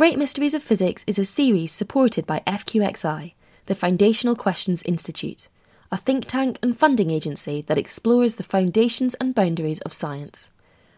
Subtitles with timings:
[0.00, 3.34] Great Mysteries of Physics is a series supported by FQXI,
[3.66, 5.50] the Foundational Questions Institute,
[5.92, 10.48] a think tank and funding agency that explores the foundations and boundaries of science.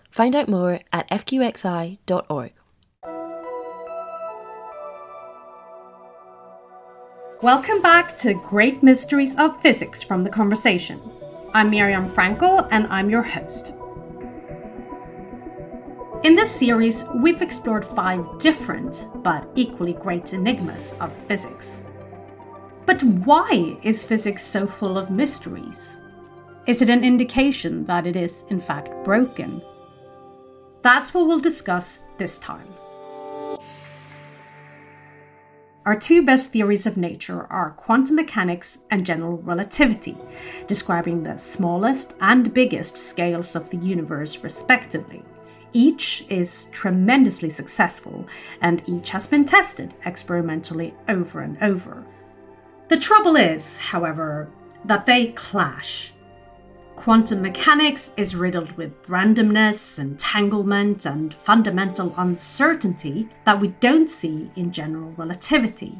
[0.09, 2.53] Find out more at fqxi.org.
[7.43, 11.01] Welcome back to Great Mysteries of Physics from the Conversation.
[11.53, 13.75] I'm Miriam Frankel and I'm your host.
[16.25, 21.85] In this series, we've explored five different but equally great enigmas of physics.
[22.87, 25.97] But why is physics so full of mysteries?
[26.69, 29.61] Is it an indication that it is, in fact, broken?
[30.83, 32.69] That's what we'll discuss this time.
[35.85, 40.17] Our two best theories of nature are quantum mechanics and general relativity,
[40.69, 45.25] describing the smallest and biggest scales of the universe, respectively.
[45.73, 48.27] Each is tremendously successful,
[48.61, 52.05] and each has been tested experimentally over and over.
[52.89, 54.51] The trouble is, however,
[54.85, 56.13] that they clash.
[56.95, 64.73] Quantum mechanics is riddled with randomness, entanglement, and fundamental uncertainty that we don't see in
[64.73, 65.97] general relativity.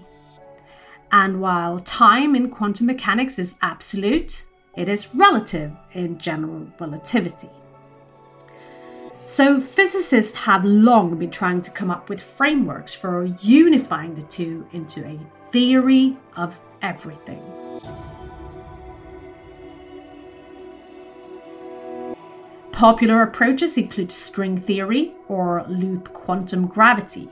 [1.11, 4.45] And while time in quantum mechanics is absolute,
[4.77, 7.51] it is relative in general relativity.
[9.33, 14.67] So, physicists have long been trying to come up with frameworks for unifying the two
[14.73, 15.19] into a
[15.51, 17.43] theory of everything.
[22.73, 27.31] Popular approaches include string theory or loop quantum gravity.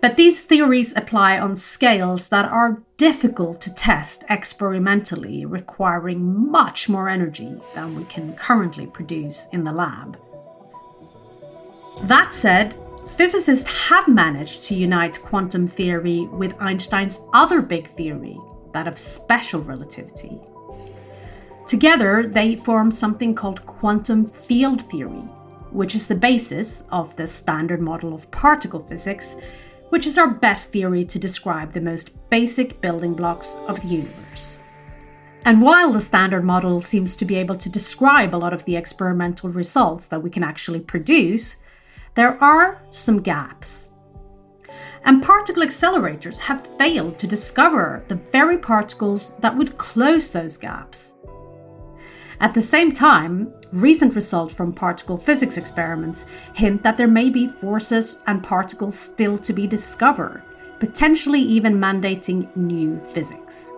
[0.00, 7.10] But these theories apply on scales that are difficult to test experimentally, requiring much more
[7.10, 10.16] energy than we can currently produce in the lab.
[12.02, 12.74] That said,
[13.16, 18.38] physicists have managed to unite quantum theory with Einstein's other big theory,
[18.72, 20.38] that of special relativity.
[21.66, 25.24] Together, they form something called quantum field theory,
[25.70, 29.34] which is the basis of the standard model of particle physics,
[29.88, 34.58] which is our best theory to describe the most basic building blocks of the universe.
[35.44, 38.76] And while the standard model seems to be able to describe a lot of the
[38.76, 41.56] experimental results that we can actually produce,
[42.16, 43.92] there are some gaps.
[45.04, 51.14] And particle accelerators have failed to discover the very particles that would close those gaps.
[52.40, 57.48] At the same time, recent results from particle physics experiments hint that there may be
[57.48, 60.42] forces and particles still to be discovered,
[60.80, 63.72] potentially even mandating new physics.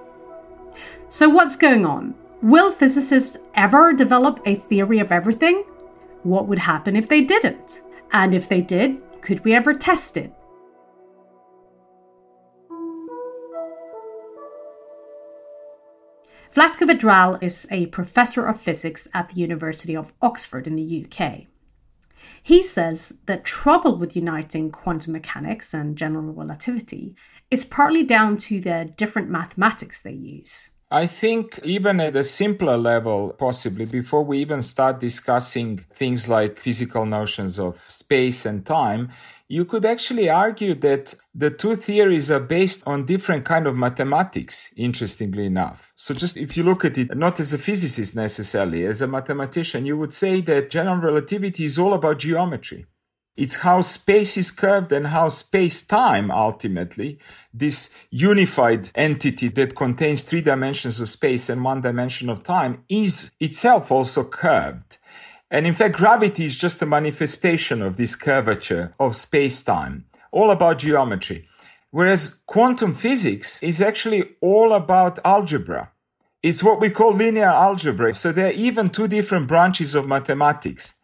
[1.08, 2.14] So, what's going on?
[2.40, 5.64] Will physicists ever develop a theory of everything?
[6.22, 7.82] What would happen if they didn't?
[8.12, 10.32] And if they did, could we ever test it?
[16.54, 21.46] Vlatko Vedral is a professor of physics at the University of Oxford in the UK.
[22.42, 27.14] He says that trouble with uniting quantum mechanics and general relativity
[27.50, 30.70] is partly down to the different mathematics they use.
[30.90, 36.58] I think even at a simpler level, possibly before we even start discussing things like
[36.58, 39.10] physical notions of space and time,
[39.48, 44.72] you could actually argue that the two theories are based on different kind of mathematics,
[44.76, 45.92] interestingly enough.
[45.94, 49.84] So just if you look at it, not as a physicist necessarily, as a mathematician,
[49.84, 52.86] you would say that general relativity is all about geometry.
[53.38, 57.20] It's how space is curved and how space time ultimately,
[57.54, 63.30] this unified entity that contains three dimensions of space and one dimension of time, is
[63.38, 64.98] itself also curved.
[65.52, 70.50] And in fact, gravity is just a manifestation of this curvature of space time, all
[70.50, 71.46] about geometry.
[71.92, 75.92] Whereas quantum physics is actually all about algebra.
[76.42, 78.14] It's what we call linear algebra.
[78.14, 80.94] So there are even two different branches of mathematics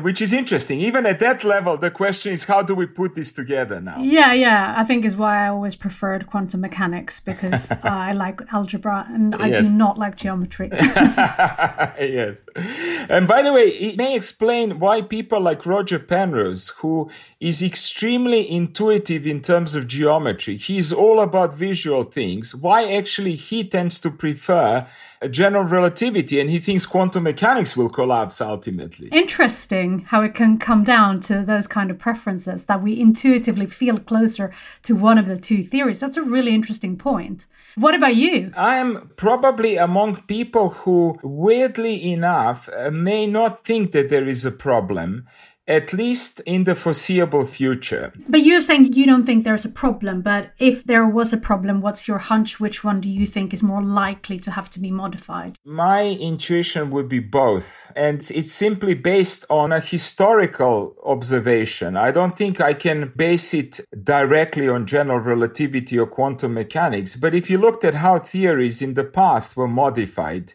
[0.00, 0.80] which is interesting.
[0.80, 4.00] Even at that level, the question is how do we put this together now?
[4.00, 4.74] Yeah, yeah.
[4.76, 9.48] I think is why I always preferred quantum mechanics because I like algebra and I
[9.48, 9.66] yes.
[9.66, 10.70] do not like geometry.
[10.72, 12.36] yes.
[12.56, 18.50] And by the way, it may explain why people like Roger Penrose, who is extremely
[18.50, 24.10] intuitive in terms of geometry, he's all about visual things, why actually he tends to
[24.10, 24.86] prefer
[25.28, 29.08] general relativity and he thinks quantum mechanics will collapse ultimately.
[29.08, 33.98] Interesting how it can come down to those kind of preferences that we intuitively feel
[33.98, 34.52] closer
[34.82, 36.00] to one of the two theories.
[36.00, 37.46] That's a really interesting point.
[37.74, 38.52] What about you?
[38.54, 44.44] I am probably among people who, weirdly enough, uh, may not think that there is
[44.44, 45.26] a problem
[45.72, 48.12] at least in the foreseeable future.
[48.28, 51.80] But you're saying you don't think there's a problem, but if there was a problem,
[51.80, 52.60] what's your hunch?
[52.60, 55.56] Which one do you think is more likely to have to be modified?
[55.64, 57.90] My intuition would be both.
[57.96, 61.96] And it's simply based on a historical observation.
[61.96, 67.16] I don't think I can base it directly on general relativity or quantum mechanics.
[67.16, 70.52] But if you looked at how theories in the past were modified,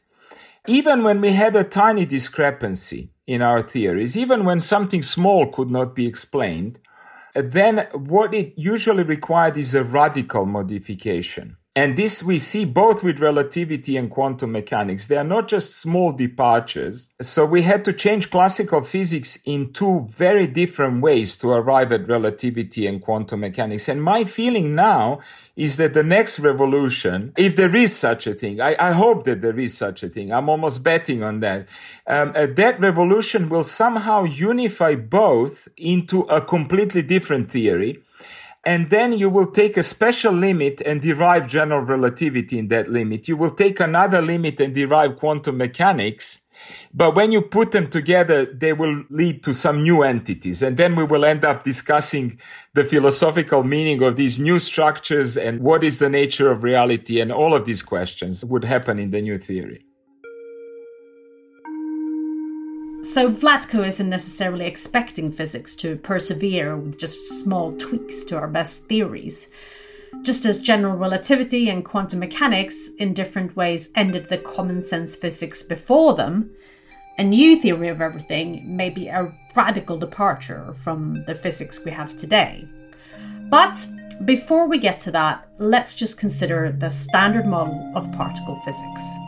[0.67, 5.71] even when we had a tiny discrepancy in our theories, even when something small could
[5.71, 6.79] not be explained,
[7.33, 11.57] then what it usually required is a radical modification.
[11.77, 15.05] And this we see both with relativity and quantum mechanics.
[15.05, 17.13] They are not just small departures.
[17.21, 22.07] So we had to change classical physics in two very different ways to arrive at
[22.07, 23.87] relativity and quantum mechanics.
[23.87, 25.19] And my feeling now
[25.55, 29.43] is that the next revolution, if there is such a thing, I, I hope that
[29.43, 30.33] there is such a thing.
[30.33, 31.67] I'm almost betting on that.
[32.07, 38.01] Um, uh, that revolution will somehow unify both into a completely different theory
[38.67, 43.29] and then you will take a special limit and derive general relativity in that limit.
[43.29, 46.41] You will take another limit and derive quantum mechanics.
[46.93, 50.61] But when you put them together, they will lead to some new entities.
[50.61, 52.41] And then we will end up discussing
[52.73, 57.21] the philosophical meaning of these new structures and what is the nature of reality.
[57.21, 59.86] And all of these questions would happen in the new theory.
[63.13, 68.85] So Vlatko isn't necessarily expecting physics to persevere with just small tweaks to our best
[68.87, 69.47] theories.
[70.23, 75.63] Just as general relativity and quantum mechanics in different ways ended the common sense physics
[75.63, 76.51] before them,
[77.17, 82.15] a new theory of everything may be a radical departure from the physics we have
[82.15, 82.67] today.
[83.49, 83.83] But
[84.25, 89.26] before we get to that, let's just consider the standard model of particle physics.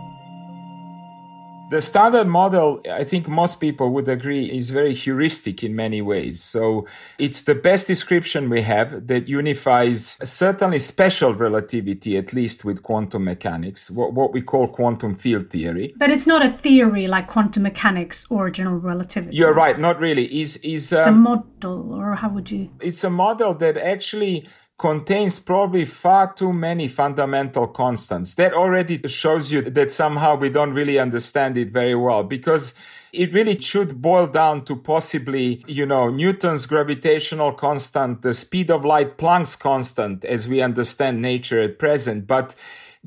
[1.70, 6.42] The standard model, I think most people would agree, is very heuristic in many ways.
[6.42, 6.88] So
[7.20, 13.26] it's the best description we have that unifies certainly special relativity, at least with quantum
[13.26, 15.94] mechanics, what, what we call quantum field theory.
[15.98, 19.38] But it's not a theory like quantum mechanics or general relativity.
[19.38, 20.42] You're right, not really.
[20.42, 22.72] Is is um, it's a um, model, or how would you?
[22.82, 24.48] It's a model that actually
[24.80, 28.36] contains probably far too many fundamental constants.
[28.36, 32.74] That already shows you that somehow we don't really understand it very well because
[33.12, 38.86] it really should boil down to possibly, you know, Newton's gravitational constant, the speed of
[38.86, 42.26] light, Planck's constant as we understand nature at present.
[42.26, 42.56] But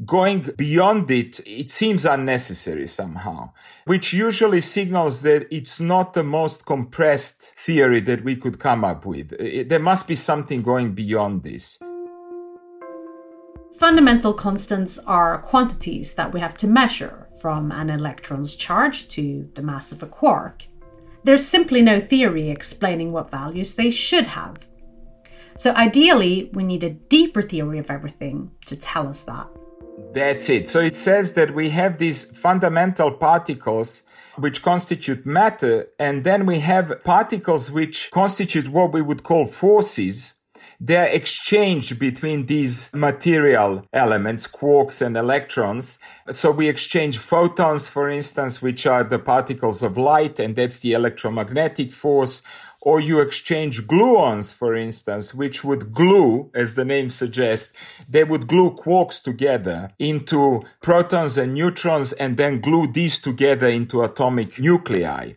[0.05, 3.53] going beyond it, it seems unnecessary somehow,
[3.85, 9.05] which usually signals that it's not the most compressed theory that we could come up
[9.05, 9.69] with.
[9.69, 11.79] There must be something going beyond this.
[13.77, 19.63] Fundamental constants are quantities that we have to measure, from an electron's charge to the
[19.63, 20.65] mass of a quark.
[21.25, 24.59] There's simply no theory explaining what values they should have.
[25.57, 29.49] So, ideally, we need a deeper theory of everything to tell us that.
[30.13, 30.69] That's it.
[30.69, 34.03] So it says that we have these fundamental particles
[34.37, 40.35] which constitute matter, and then we have particles which constitute what we would call forces.
[40.81, 45.99] They're exchanged between these material elements, quarks and electrons.
[46.31, 50.95] So we exchange photons, for instance, which are the particles of light, and that's the
[50.95, 52.43] electromagnetic force
[52.85, 57.73] or you exchange gluons, for instance, which would glue, as the name suggests,
[58.09, 64.03] they would glue quarks together into protons and neutrons and then glue these together into
[64.03, 65.33] atomic nuclei.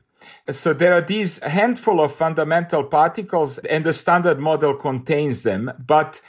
[0.50, 6.22] So there are these handful of fundamental particles and the standard model contains them, but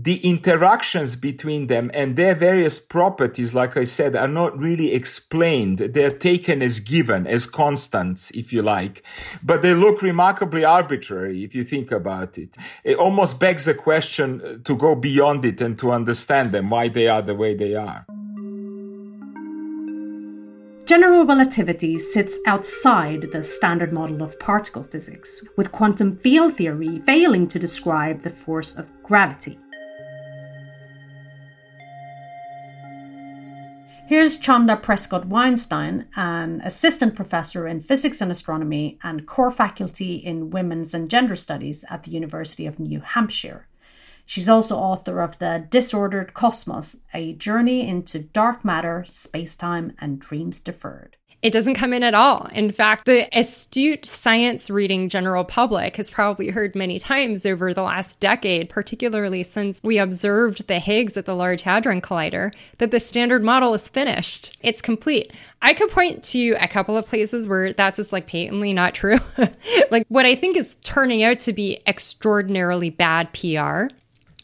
[0.00, 5.78] the interactions between them and their various properties, like I said, are not really explained.
[5.78, 9.02] They're taken as given, as constants, if you like,
[9.42, 12.56] but they look remarkably arbitrary if you think about it.
[12.84, 16.86] It almost begs a question uh, to go beyond it and to understand them, why
[16.86, 18.06] they are the way they are.
[20.84, 27.48] General relativity sits outside the standard model of particle physics, with quantum field theory failing
[27.48, 29.58] to describe the force of gravity.
[34.08, 40.48] Here's Chanda Prescod Weinstein, an assistant professor in physics and astronomy and core faculty in
[40.48, 43.66] women's and gender studies at the University of New Hampshire.
[44.24, 50.18] She's also author of The Disordered Cosmos A Journey into Dark Matter, Space Time, and
[50.18, 51.18] Dreams Deferred.
[51.40, 52.48] It doesn't come in at all.
[52.52, 57.82] In fact, the astute science reading general public has probably heard many times over the
[57.82, 62.98] last decade, particularly since we observed the Higgs at the Large Hadron Collider, that the
[62.98, 64.58] standard model is finished.
[64.62, 65.32] It's complete.
[65.62, 69.18] I could point to a couple of places where that's just like patently not true.
[69.92, 73.94] like what I think is turning out to be extraordinarily bad PR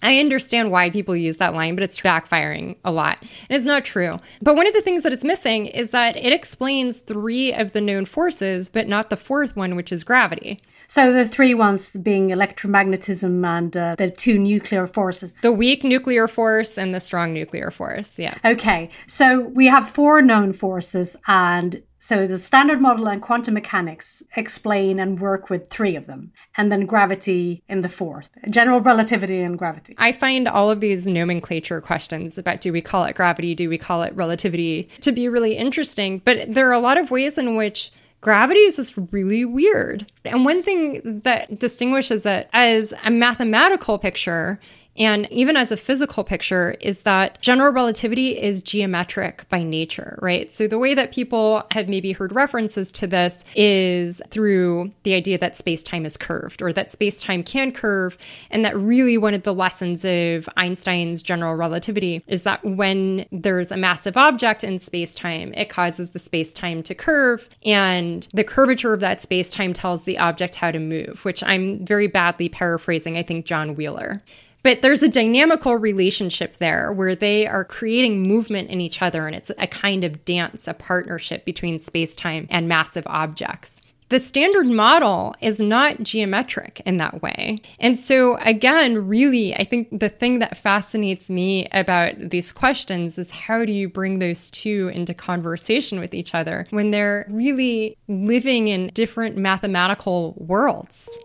[0.05, 3.19] I understand why people use that line, but it's backfiring a lot.
[3.21, 4.19] And it's not true.
[4.43, 7.81] But one of the things that it's missing is that it explains three of the
[7.81, 10.61] known forces, but not the fourth one, which is gravity.
[10.89, 15.35] So the three ones being electromagnetism and uh, the two nuclear forces.
[15.41, 18.19] The weak nuclear force and the strong nuclear force.
[18.19, 18.35] Yeah.
[18.45, 18.91] Okay.
[19.07, 25.01] So we have four known forces and so the standard model and quantum mechanics explain
[25.01, 29.59] and work with three of them, and then gravity in the fourth general relativity and
[29.59, 29.95] gravity.
[29.97, 33.79] I find all of these nomenclature questions about do we call it gravity, do we
[33.79, 36.21] call it relativity, to be really interesting.
[36.23, 40.13] But there are a lot of ways in which gravity is just really weird.
[40.27, 44.61] And one thing that distinguishes it as a mathematical picture
[44.97, 50.51] and even as a physical picture, is that general relativity is geometric by nature, right?
[50.53, 55.39] So the way that people have maybe heard references to this is through the idea
[55.39, 58.17] that space time is curved or that space time can curve.
[58.51, 63.73] And that really one of the lessons of Einstein's general relativity is that when there's
[63.73, 67.49] a massive object in space time, it causes the space time to curve.
[67.65, 71.85] And the curvature of that space time tells the object how to move, which I'm
[71.85, 74.23] very badly paraphrasing, I think, John Wheeler.
[74.65, 79.37] But there's a dynamical relationship there where they are creating movement in each other, and
[79.37, 83.83] it's a kind of dance, a partnership between space time and massive objects.
[84.09, 87.61] The standard model is not geometric in that way.
[87.79, 93.31] And so, again, really, I think the thing that fascinates me about these questions is
[93.31, 98.69] how do you bring those two into conversation with each other when they're really living
[98.69, 101.19] in different mathematical worlds?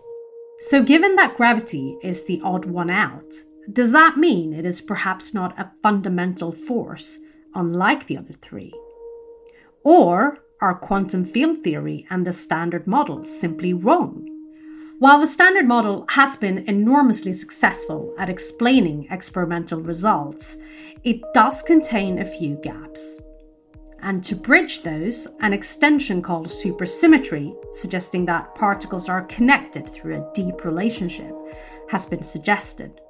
[0.64, 3.32] So, given that gravity is the odd one out,
[3.72, 7.18] does that mean it is perhaps not a fundamental force,
[7.54, 8.74] unlike the other three?
[9.84, 14.26] Or are quantum field theory and the standard model simply wrong?
[14.98, 20.58] While the standard model has been enormously successful at explaining experimental results,
[21.04, 23.18] it does contain a few gaps.
[24.02, 30.32] And to bridge those, an extension called supersymmetry, suggesting that particles are connected through a
[30.34, 31.34] deep relationship,
[31.90, 33.00] has been suggested.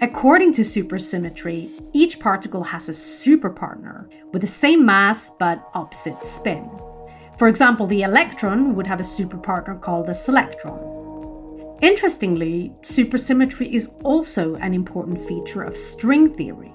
[0.00, 6.70] According to supersymmetry, each particle has a superpartner with the same mass but opposite spin.
[7.36, 10.78] For example, the electron would have a superpartner called the selectron.
[11.82, 16.72] Interestingly, supersymmetry is also an important feature of string theory.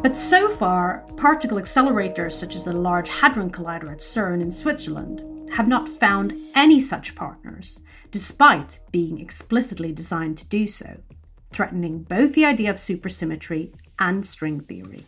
[0.00, 5.50] But so far, particle accelerators such as the Large Hadron Collider at CERN in Switzerland
[5.52, 7.80] have not found any such partners,
[8.10, 10.96] despite being explicitly designed to do so,
[11.50, 15.04] threatening both the idea of supersymmetry and string theory.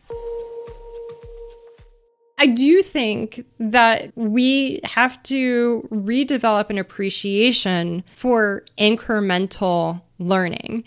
[2.37, 10.85] I do think that we have to redevelop an appreciation for incremental learning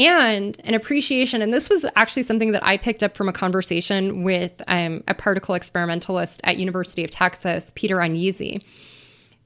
[0.00, 1.42] and an appreciation.
[1.42, 5.14] And this was actually something that I picked up from a conversation with um, a
[5.14, 8.64] particle experimentalist at University of Texas, Peter Onyisi,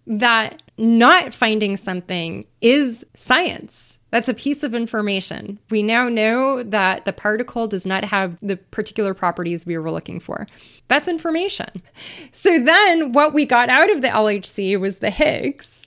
[0.07, 3.99] that not finding something is science.
[4.11, 5.59] That's a piece of information.
[5.71, 10.21] We now know that the particle does not have the particular properties we were looking
[10.21, 10.47] for.
[10.87, 11.83] That's information.
[12.31, 15.84] So then what we got out of the LHC was the Higgs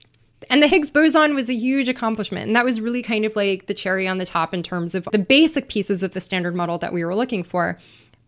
[0.49, 2.47] and the Higgs boson was a huge accomplishment.
[2.47, 5.07] And that was really kind of like the cherry on the top in terms of
[5.11, 7.77] the basic pieces of the standard model that we were looking for.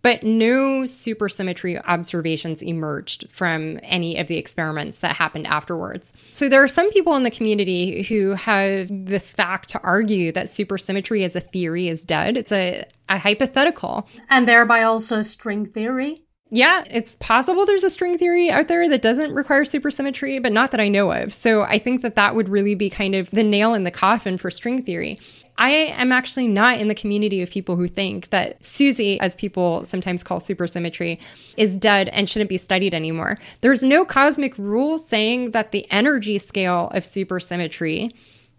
[0.02, 6.14] But no supersymmetry observations emerged from any of the experiments that happened afterwards.
[6.30, 10.46] So there are some people in the community who have this fact to argue that
[10.46, 12.38] supersymmetry as a theory is dead.
[12.38, 14.08] It's a, a hypothetical.
[14.30, 16.24] And thereby also string theory?
[16.52, 20.72] Yeah, it's possible there's a string theory out there that doesn't require supersymmetry, but not
[20.72, 21.32] that I know of.
[21.32, 24.38] So I think that that would really be kind of the nail in the coffin
[24.38, 25.20] for string theory.
[25.60, 29.84] I am actually not in the community of people who think that SUSY, as people
[29.84, 31.20] sometimes call supersymmetry,
[31.58, 33.38] is dead and shouldn't be studied anymore.
[33.62, 38.12] There's no cosmic rule saying that the energy scale of supersymmetry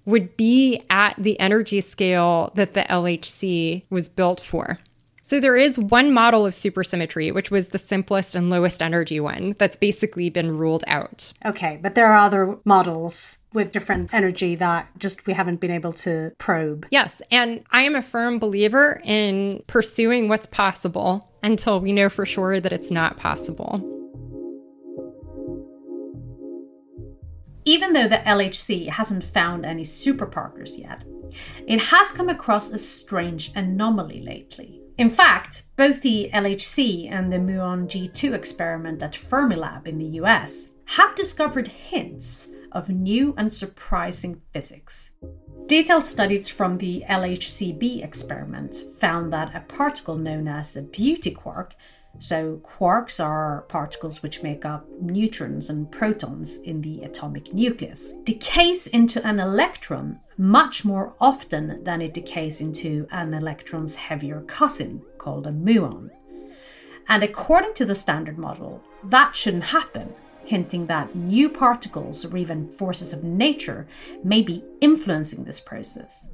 [0.05, 4.79] would be at the energy scale that the LHC was built for.
[5.31, 9.55] So there is one model of supersymmetry, which was the simplest and lowest energy one,
[9.59, 11.33] that's basically been ruled out.
[11.45, 15.93] Okay, but there are other models with different energy that just we haven't been able
[15.93, 16.85] to probe.
[16.91, 22.27] Yes, and I am a firm believer in pursuing what's possible until we know for
[22.27, 23.99] sure that it's not possible.
[27.67, 31.05] even though the LHC hasn't found any superparticles yet,
[31.69, 34.81] it has come across a strange anomaly lately.
[35.00, 40.69] In fact, both the LHC and the Muon G2 experiment at Fermilab in the US
[40.85, 45.12] have discovered hints of new and surprising physics.
[45.69, 51.75] Detailed studies from the LHCb experiment found that a particle known as a beauty quark
[52.23, 58.87] so, quarks are particles which make up neutrons and protons in the atomic nucleus, decays
[58.89, 65.47] into an electron much more often than it decays into an electron's heavier cousin, called
[65.47, 66.11] a muon.
[67.09, 70.12] And according to the standard model, that shouldn't happen,
[70.45, 73.89] hinting that new particles or even forces of nature
[74.23, 76.29] may be influencing this process.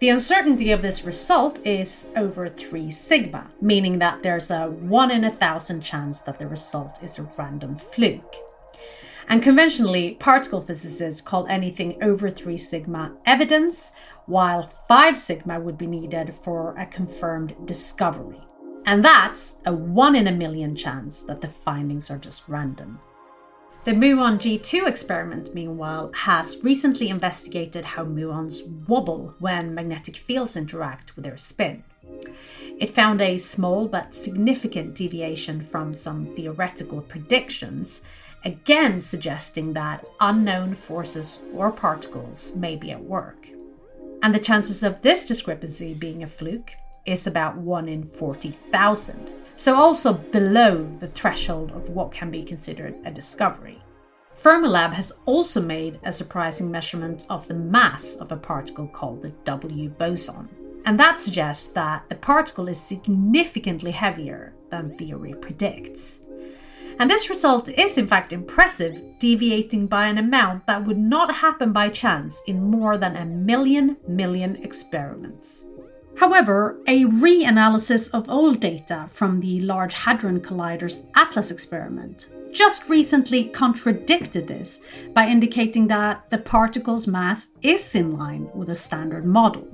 [0.00, 5.24] The uncertainty of this result is over 3 sigma, meaning that there's a 1 in
[5.24, 8.34] a thousand chance that the result is a random fluke.
[9.28, 13.92] And conventionally, particle physicists call anything over 3 sigma evidence,
[14.24, 18.40] while 5 sigma would be needed for a confirmed discovery.
[18.86, 23.00] And that's a 1 in a million chance that the findings are just random.
[23.82, 31.16] The muon G2 experiment, meanwhile, has recently investigated how muons wobble when magnetic fields interact
[31.16, 31.82] with their spin.
[32.78, 38.02] It found a small but significant deviation from some theoretical predictions,
[38.44, 43.48] again suggesting that unknown forces or particles may be at work.
[44.22, 46.72] And the chances of this discrepancy being a fluke
[47.06, 52.94] is about 1 in 40,000 so also below the threshold of what can be considered
[53.04, 53.78] a discovery.
[54.34, 59.28] Fermilab has also made a surprising measurement of the mass of a particle called the
[59.44, 60.48] W boson.
[60.86, 66.20] And that suggests that the particle is significantly heavier than theory predicts.
[66.98, 71.70] And this result is in fact impressive, deviating by an amount that would not happen
[71.70, 75.66] by chance in more than a million million experiments.
[76.20, 83.46] However, a reanalysis of old data from the Large Hadron Collider's ATLAS experiment just recently
[83.46, 84.80] contradicted this
[85.14, 89.66] by indicating that the particle's mass is in line with a standard model.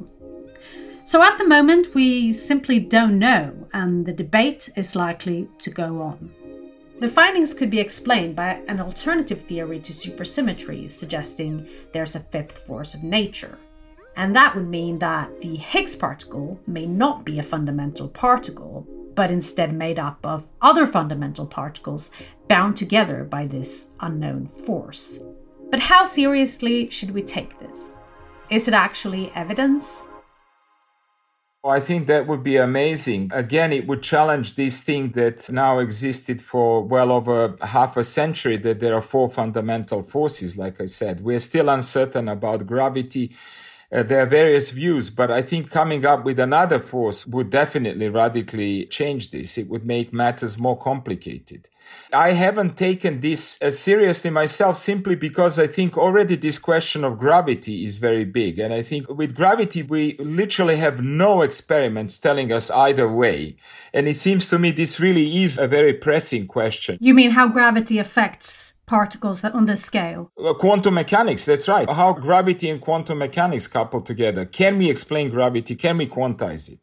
[1.02, 6.00] So at the moment, we simply don't know, and the debate is likely to go
[6.00, 6.30] on.
[7.00, 12.58] The findings could be explained by an alternative theory to supersymmetry, suggesting there's a fifth
[12.58, 13.58] force of nature.
[14.16, 19.30] And that would mean that the Higgs particle may not be a fundamental particle, but
[19.30, 22.10] instead made up of other fundamental particles
[22.48, 25.18] bound together by this unknown force.
[25.70, 27.98] But how seriously should we take this?
[28.48, 30.08] Is it actually evidence?
[31.62, 33.30] Oh, I think that would be amazing.
[33.34, 38.56] Again, it would challenge this thing that now existed for well over half a century
[38.58, 41.22] that there are four fundamental forces, like I said.
[41.22, 43.34] We're still uncertain about gravity
[43.92, 48.08] uh, there are various views, but I think coming up with another force would definitely
[48.08, 49.56] radically change this.
[49.56, 51.68] It would make matters more complicated.
[52.12, 57.18] I haven't taken this as seriously myself simply because I think already this question of
[57.18, 58.58] gravity is very big.
[58.58, 63.56] And I think with gravity, we literally have no experiments telling us either way.
[63.92, 66.98] And it seems to me this really is a very pressing question.
[67.00, 70.30] You mean how gravity affects particles on this scale.
[70.58, 71.88] Quantum mechanics, that's right.
[71.90, 74.44] How gravity and quantum mechanics couple together.
[74.44, 75.74] Can we explain gravity?
[75.74, 76.78] Can we quantize it?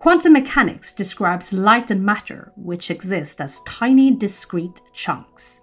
[0.00, 5.62] Quantum mechanics describes light and matter, which exist as tiny discrete chunks.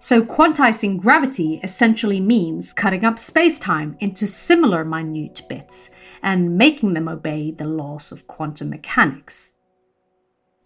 [0.00, 5.90] So, quantizing gravity essentially means cutting up space-time into similar minute bits
[6.22, 9.54] and making them obey the laws of quantum mechanics.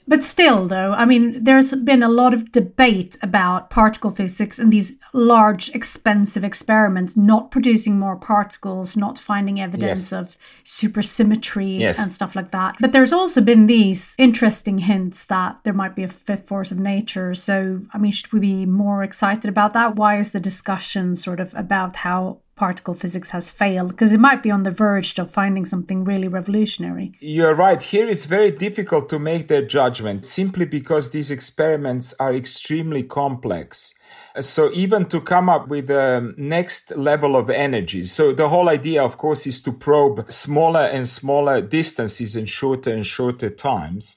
[0.09, 4.73] But still, though, I mean, there's been a lot of debate about particle physics and
[4.73, 10.13] these large, expensive experiments not producing more particles, not finding evidence yes.
[10.13, 11.99] of supersymmetry yes.
[11.99, 12.77] and stuff like that.
[12.81, 16.79] But there's also been these interesting hints that there might be a fifth force of
[16.79, 17.35] nature.
[17.35, 19.97] So, I mean, should we be more excited about that?
[19.97, 24.41] Why is the discussion sort of about how particle physics has failed because it might
[24.41, 27.11] be on the verge of finding something really revolutionary.
[27.19, 27.83] You're right.
[27.83, 33.95] Here it's very difficult to make that judgment simply because these experiments are extremely complex.
[34.39, 38.05] So even to come up with the next level of energy.
[38.05, 42.93] So the whole idea, of course, is to probe smaller and smaller distances in shorter
[42.95, 44.17] and shorter times.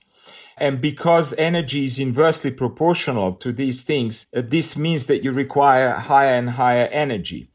[0.56, 5.90] And because energy is inversely proportional to these things, uh, this means that you require
[5.94, 7.50] higher and higher energy.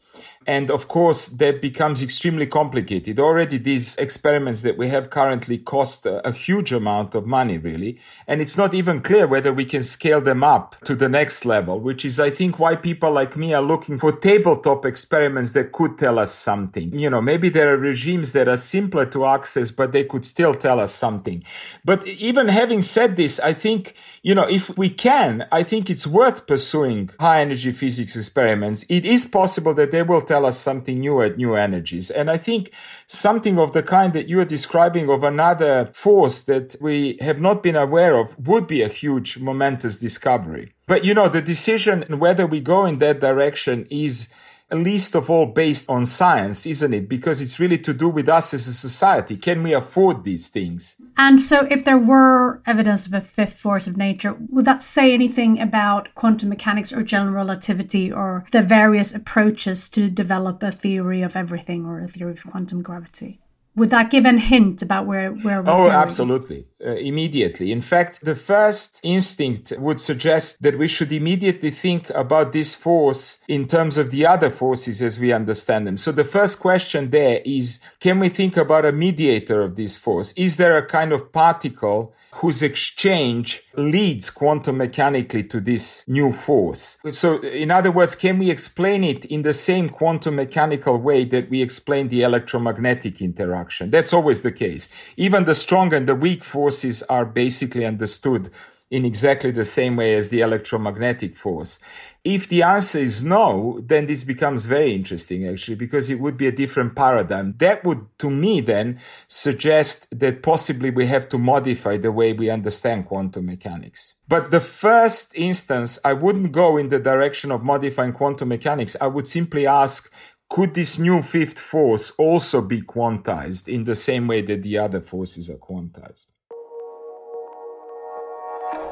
[0.46, 3.20] And of course, that becomes extremely complicated.
[3.20, 8.00] Already these experiments that we have currently cost a, a, huge amount of money, really.
[8.26, 11.79] And it's not even clear whether we can scale them up to the next level,
[11.79, 15.98] which is, I think, why people like me are looking for tabletop experiments that could
[15.98, 16.98] tell us something.
[16.98, 20.55] You know, maybe there are regimes that are simpler to access, but they could still
[20.55, 21.44] tell us something.
[21.85, 26.07] But even having said this, I think, you know, if we can, I think it's
[26.07, 28.87] worth pursuing high energy physics experiments.
[28.88, 32.08] It is possible that they will tell us something new at new energies.
[32.08, 32.70] And I think
[33.08, 37.64] something of the kind that you are describing of another force that we have not
[37.64, 40.72] been aware of would be a huge momentous discovery.
[40.86, 44.28] But you know, the decision whether we go in that direction is
[44.72, 47.09] least of all based on science, isn't it?
[47.09, 49.37] Because it's really to do with us as a society.
[49.37, 50.96] Can we afford these things?
[51.16, 55.12] And so, if there were evidence of a fifth force of nature, would that say
[55.12, 61.22] anything about quantum mechanics or general relativity or the various approaches to develop a theory
[61.22, 63.40] of everything or a theory of quantum gravity?
[63.76, 65.92] Would that give a hint about where where we're Oh, going?
[65.92, 66.66] absolutely.
[66.82, 67.72] Uh, immediately.
[67.72, 73.42] In fact, the first instinct would suggest that we should immediately think about this force
[73.48, 75.98] in terms of the other forces as we understand them.
[75.98, 80.32] So the first question there is, can we think about a mediator of this force?
[80.38, 86.98] Is there a kind of particle whose exchange leads quantum mechanically to this new force.
[87.10, 91.50] So, in other words, can we explain it in the same quantum mechanical way that
[91.50, 93.90] we explain the electromagnetic interaction?
[93.90, 94.88] That's always the case.
[95.16, 98.48] Even the strong and the weak forces are basically understood
[98.90, 101.80] in exactly the same way as the electromagnetic force.
[102.24, 106.46] If the answer is no, then this becomes very interesting actually, because it would be
[106.46, 107.54] a different paradigm.
[107.59, 112.50] That would, to me, then suggest that possibly we have to modify the way we
[112.50, 114.14] understand quantum mechanics.
[114.28, 118.96] But the first instance, I wouldn't go in the direction of modifying quantum mechanics.
[119.00, 120.12] I would simply ask,
[120.48, 125.00] could this new fifth force also be quantized in the same way that the other
[125.00, 126.30] forces are quantized?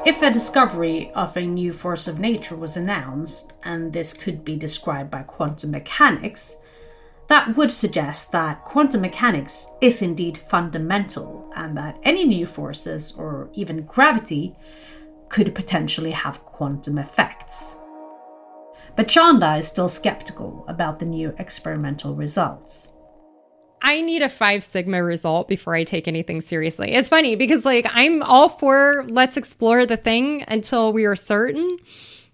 [0.05, 4.55] If a discovery of a new force of nature was announced, and this could be
[4.55, 6.55] described by quantum mechanics,
[7.27, 13.49] that would suggest that quantum mechanics is indeed fundamental and that any new forces, or
[13.53, 14.55] even gravity,
[15.27, 17.75] could potentially have quantum effects.
[18.95, 22.93] But Chanda is still skeptical about the new experimental results.
[23.81, 26.93] I need a five sigma result before I take anything seriously.
[26.93, 31.77] It's funny because, like, I'm all for let's explore the thing until we are certain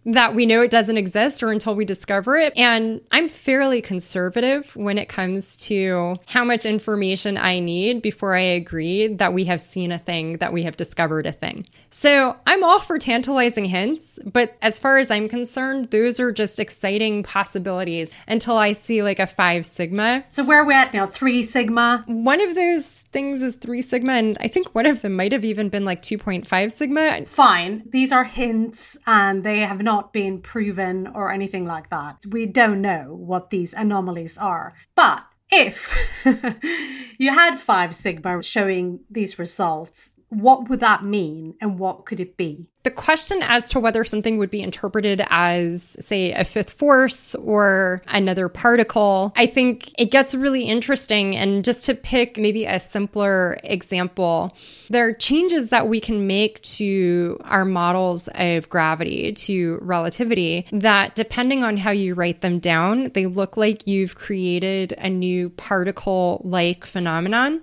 [0.05, 2.53] that we know it doesn't exist or until we discover it.
[2.55, 8.41] And I'm fairly conservative when it comes to how much information I need before I
[8.41, 11.65] agree that we have seen a thing, that we have discovered a thing.
[11.89, 16.59] So I'm all for tantalizing hints, but as far as I'm concerned, those are just
[16.59, 20.23] exciting possibilities until I see like a five sigma.
[20.29, 21.07] So where are we at now?
[21.07, 22.03] Three sigma?
[22.05, 25.45] One of those things is three sigma, and I think one of them might have
[25.45, 27.25] even been like 2.5 sigma.
[27.25, 27.83] Fine.
[27.89, 32.17] These are hints and they have not been proven or anything like that.
[32.29, 34.75] We don't know what these anomalies are.
[34.97, 35.95] But if
[37.17, 42.35] you had five sigma showing these results, what would that mean and what could it
[42.35, 42.69] be?
[42.83, 48.01] The question as to whether something would be interpreted as, say, a fifth force or
[48.07, 51.35] another particle, I think it gets really interesting.
[51.35, 54.55] And just to pick maybe a simpler example,
[54.89, 61.15] there are changes that we can make to our models of gravity, to relativity, that
[61.15, 66.41] depending on how you write them down, they look like you've created a new particle
[66.43, 67.61] like phenomenon.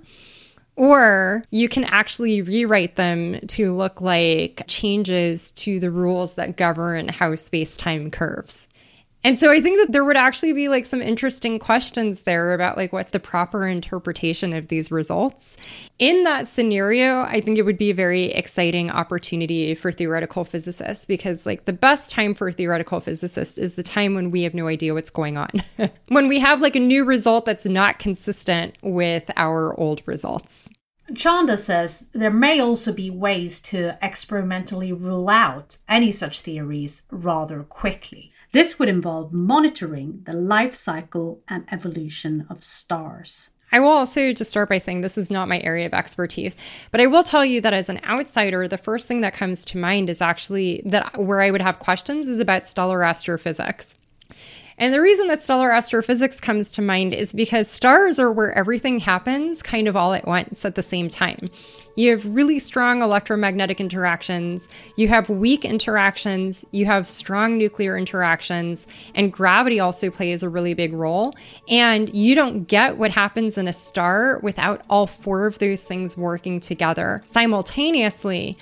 [0.77, 7.09] Or you can actually rewrite them to look like changes to the rules that govern
[7.09, 8.69] how space time curves.
[9.25, 12.77] And so I think that there would actually be like some interesting questions there about
[12.77, 15.57] like what's the proper interpretation of these results.
[16.01, 21.05] In that scenario, I think it would be a very exciting opportunity for theoretical physicists
[21.05, 24.55] because like the best time for a theoretical physicist is the time when we have
[24.55, 25.51] no idea what's going on.
[26.09, 30.69] when we have like a new result that's not consistent with our old results.
[31.15, 37.63] Chanda says there may also be ways to experimentally rule out any such theories rather
[37.65, 38.32] quickly.
[38.53, 43.51] This would involve monitoring the life cycle and evolution of stars.
[43.75, 46.61] I will also just start by saying this is not my area of expertise,
[46.91, 49.79] but I will tell you that as an outsider, the first thing that comes to
[49.79, 53.97] mind is actually that where I would have questions is about stellar astrophysics.
[54.83, 58.99] And the reason that stellar astrophysics comes to mind is because stars are where everything
[58.99, 61.51] happens kind of all at once at the same time.
[61.95, 64.66] You have really strong electromagnetic interactions,
[64.97, 70.75] you have weak interactions, you have strong nuclear interactions, and gravity also plays a really
[70.75, 71.33] big role.
[71.68, 76.16] And you don't get what happens in a star without all four of those things
[76.16, 78.59] working together simultaneously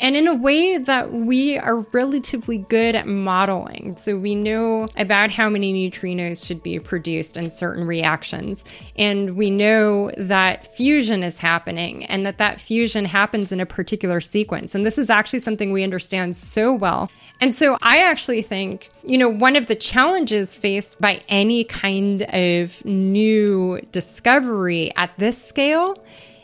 [0.00, 3.96] and in a way that we are relatively good at modeling.
[4.00, 8.64] So we know about how many neutrinos should be produced in certain reactions.
[8.96, 14.20] And we know that fusion is happening and that that fusion happens in a particular
[14.20, 14.74] sequence.
[14.74, 17.10] And this is actually something we understand so well.
[17.42, 22.22] And so I actually think, you know, one of the challenges faced by any kind
[22.22, 25.96] of new discovery at this scale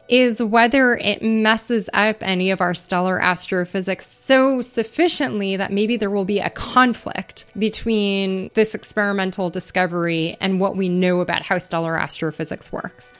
[0.08, 6.10] is whether it messes up any of our stellar astrophysics so sufficiently that maybe there
[6.10, 11.98] will be a conflict between this experimental discovery and what we know about how stellar
[11.98, 13.12] astrophysics works.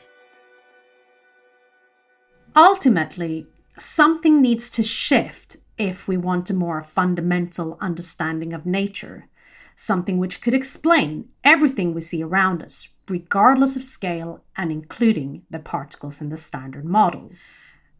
[2.54, 3.46] Ultimately,
[3.76, 9.28] something needs to shift if we want a more fundamental understanding of nature,
[9.74, 15.58] something which could explain everything we see around us, regardless of scale and including the
[15.58, 17.30] particles in the standard model.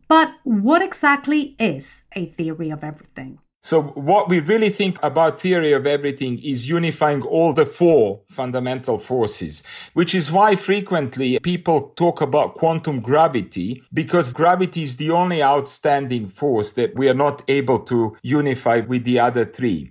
[0.08, 3.38] But what exactly is a theory of everything?
[3.66, 8.96] So what we really think about theory of everything is unifying all the four fundamental
[8.96, 15.42] forces, which is why frequently people talk about quantum gravity because gravity is the only
[15.42, 19.90] outstanding force that we are not able to unify with the other three.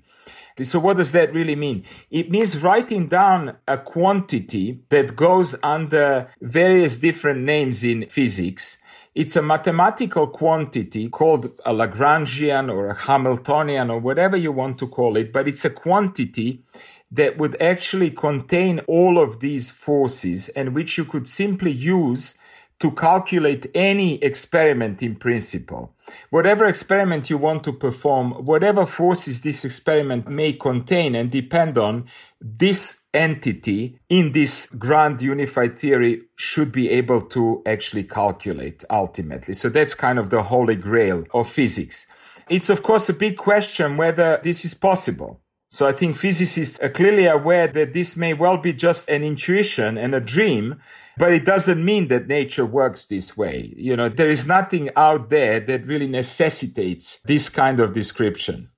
[0.64, 1.84] So what does that really mean?
[2.10, 8.78] It means writing down a quantity that goes under various different names in physics.
[9.14, 14.88] It's a mathematical quantity called a Lagrangian or a Hamiltonian or whatever you want to
[14.88, 16.64] call it, but it's a quantity
[17.12, 22.38] that would actually contain all of these forces and which you could simply use
[22.80, 25.94] to calculate any experiment in principle.
[26.30, 32.06] Whatever experiment you want to perform, whatever forces this experiment may contain and depend on,
[32.42, 39.54] this entity in this grand unified theory should be able to actually calculate ultimately.
[39.54, 42.06] So that's kind of the holy grail of physics.
[42.50, 45.42] It's of course a big question whether this is possible.
[45.70, 49.98] So I think physicists are clearly aware that this may well be just an intuition
[49.98, 50.80] and a dream,
[51.18, 53.74] but it doesn't mean that nature works this way.
[53.76, 58.70] You know, there is nothing out there that really necessitates this kind of description.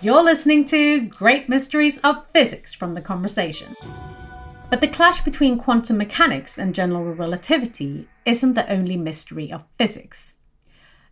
[0.00, 3.74] You're listening to Great Mysteries of Physics from the Conversation.
[4.68, 10.34] But the clash between quantum mechanics and general relativity isn't the only mystery of physics.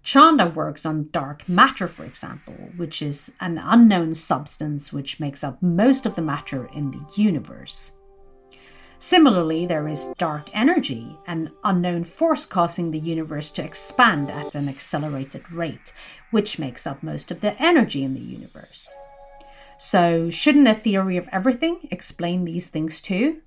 [0.03, 5.63] Chanda works on dark matter, for example, which is an unknown substance which makes up
[5.63, 7.93] most of the matter in the universe.
[8.99, 14.69] Similarly, there is dark energy, an unknown force causing the universe to expand at an
[14.69, 15.93] accelerated rate,
[16.31, 18.89] which makes up most of the energy in the universe.
[19.79, 23.43] So, shouldn't a theory of everything explain these things too?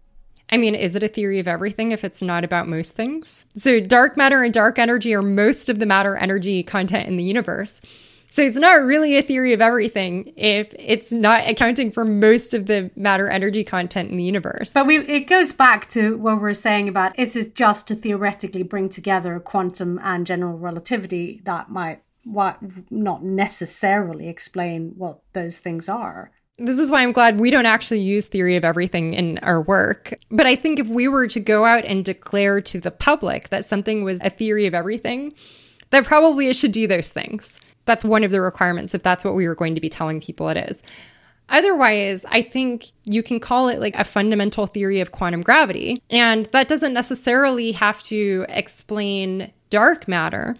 [0.50, 3.46] I mean, is it a theory of everything if it's not about most things?
[3.58, 7.24] So, dark matter and dark energy are most of the matter energy content in the
[7.24, 7.82] universe.
[8.30, 12.68] So, it's not really a theory of everything if it's not accounting for most of
[12.68, 14.72] the matter energy content in the universe.
[14.72, 18.64] But we, it goes back to what we're saying about is it just to theoretically
[18.64, 25.88] bring together quantum and general relativity that might what not necessarily explain what those things
[25.88, 26.32] are.
[26.58, 30.18] This is why I'm glad we don't actually use theory of everything in our work.
[30.32, 33.66] But I think if we were to go out and declare to the public that
[33.66, 35.34] something was a theory of everything,
[35.90, 37.60] that probably it should do those things.
[37.84, 40.48] That's one of the requirements if that's what we were going to be telling people
[40.48, 40.82] it is.
[41.50, 46.02] Otherwise, I think you can call it like a fundamental theory of quantum gravity.
[46.10, 50.56] And that doesn't necessarily have to explain dark matter.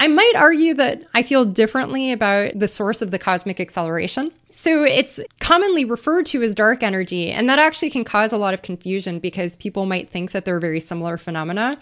[0.00, 4.32] I might argue that I feel differently about the source of the cosmic acceleration.
[4.48, 8.54] So it's commonly referred to as dark energy, and that actually can cause a lot
[8.54, 11.78] of confusion because people might think that they're very similar phenomena.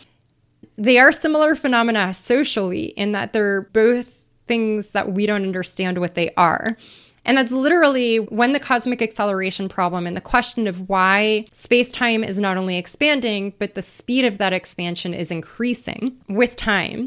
[0.77, 6.17] They are similar phenomena socially in that they're both things that we don't understand what
[6.17, 6.77] they are.
[7.25, 12.25] And that's literally when the cosmic acceleration problem and the question of why space time
[12.25, 17.07] is not only expanding, but the speed of that expansion is increasing with time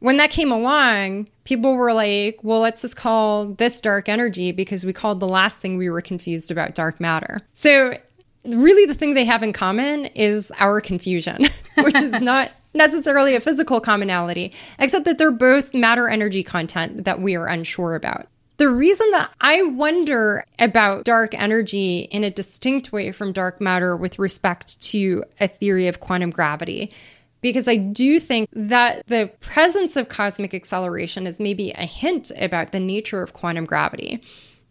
[0.00, 4.84] when that came along, people were like, well, let's just call this dark energy because
[4.84, 7.40] we called the last thing we were confused about dark matter.
[7.54, 7.96] So,
[8.44, 13.40] really, the thing they have in common is our confusion, which is not necessarily a
[13.40, 18.26] physical commonality, except that they're both matter energy content that we are unsure about.
[18.56, 23.96] The reason that I wonder about dark energy in a distinct way from dark matter
[23.96, 26.92] with respect to a theory of quantum gravity
[27.40, 32.72] because I do think that the presence of cosmic acceleration is maybe a hint about
[32.72, 34.22] the nature of quantum gravity.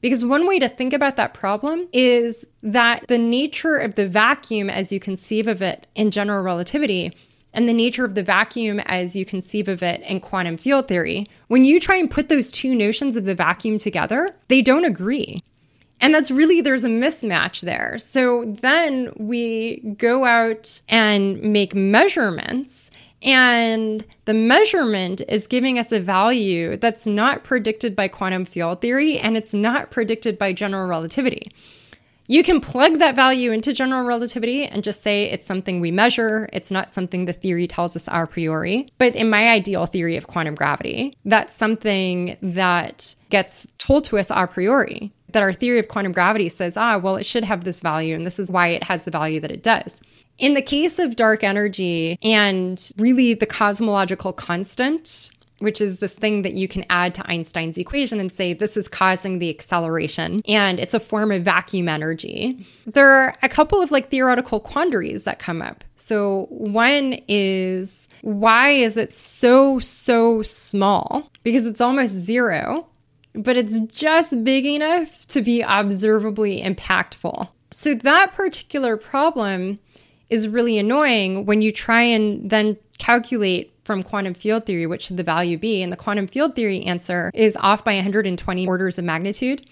[0.02, 4.70] Because one way to think about that problem is that the nature of the vacuum
[4.70, 7.14] as you conceive of it in general relativity
[7.54, 11.26] and the nature of the vacuum as you conceive of it in quantum field theory,
[11.48, 15.44] when you try and put those two notions of the vacuum together, they don't agree.
[16.02, 17.98] And that's really, there's a mismatch there.
[18.00, 22.90] So then we go out and make measurements,
[23.22, 29.20] and the measurement is giving us a value that's not predicted by quantum field theory
[29.20, 31.52] and it's not predicted by general relativity.
[32.28, 36.48] You can plug that value into general relativity and just say it's something we measure.
[36.54, 38.88] It's not something the theory tells us a priori.
[39.00, 44.30] But in my ideal theory of quantum gravity, that's something that gets told to us
[44.30, 45.12] a priori.
[45.32, 48.26] That our theory of quantum gravity says, ah, well, it should have this value, and
[48.26, 50.02] this is why it has the value that it does.
[50.38, 56.42] In the case of dark energy and really the cosmological constant, which is this thing
[56.42, 60.80] that you can add to Einstein's equation and say this is causing the acceleration and
[60.80, 62.66] it's a form of vacuum energy.
[62.86, 65.84] There are a couple of like theoretical quandaries that come up.
[65.98, 71.30] So one is why is it so so small?
[71.44, 72.88] Because it's almost zero,
[73.34, 77.50] but it's just big enough to be observably impactful.
[77.72, 79.80] So that particular problem
[80.30, 85.18] is really annoying when you try and then calculate from quantum field theory, what should
[85.18, 85.82] the value be?
[85.82, 89.66] And the quantum field theory answer is off by 120 orders of magnitude.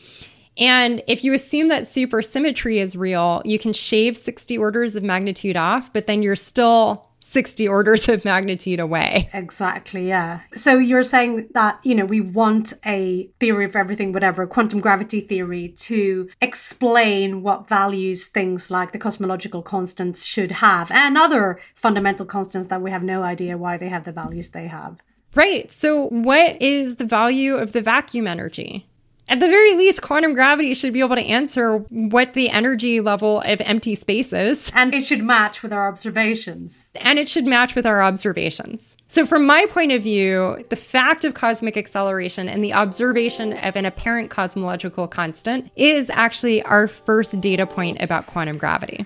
[0.57, 5.55] And if you assume that supersymmetry is real, you can shave 60 orders of magnitude
[5.55, 7.06] off, but then you're still
[7.37, 9.29] 60 orders of magnitude away.
[9.31, 10.39] Exactly, yeah.
[10.55, 15.21] So you're saying that, you know, we want a theory of everything, whatever, quantum gravity
[15.21, 22.25] theory to explain what values things like the cosmological constants should have and other fundamental
[22.25, 24.97] constants that we have no idea why they have the values they have.
[25.35, 25.71] Right.
[25.71, 28.86] So, what is the value of the vacuum energy?
[29.29, 33.41] At the very least, quantum gravity should be able to answer what the energy level
[33.41, 34.71] of empty space is.
[34.73, 36.87] And it should match with our observations.
[36.95, 38.95] And it should match with our observations.
[39.09, 43.75] So, from my point of view, the fact of cosmic acceleration and the observation of
[43.75, 49.05] an apparent cosmological constant is actually our first data point about quantum gravity.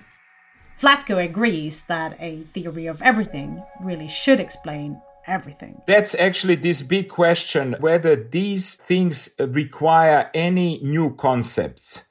[0.80, 5.82] Vlatko agrees that a theory of everything really should explain everything.
[5.86, 12.04] That's actually this big question whether these things require any new concepts.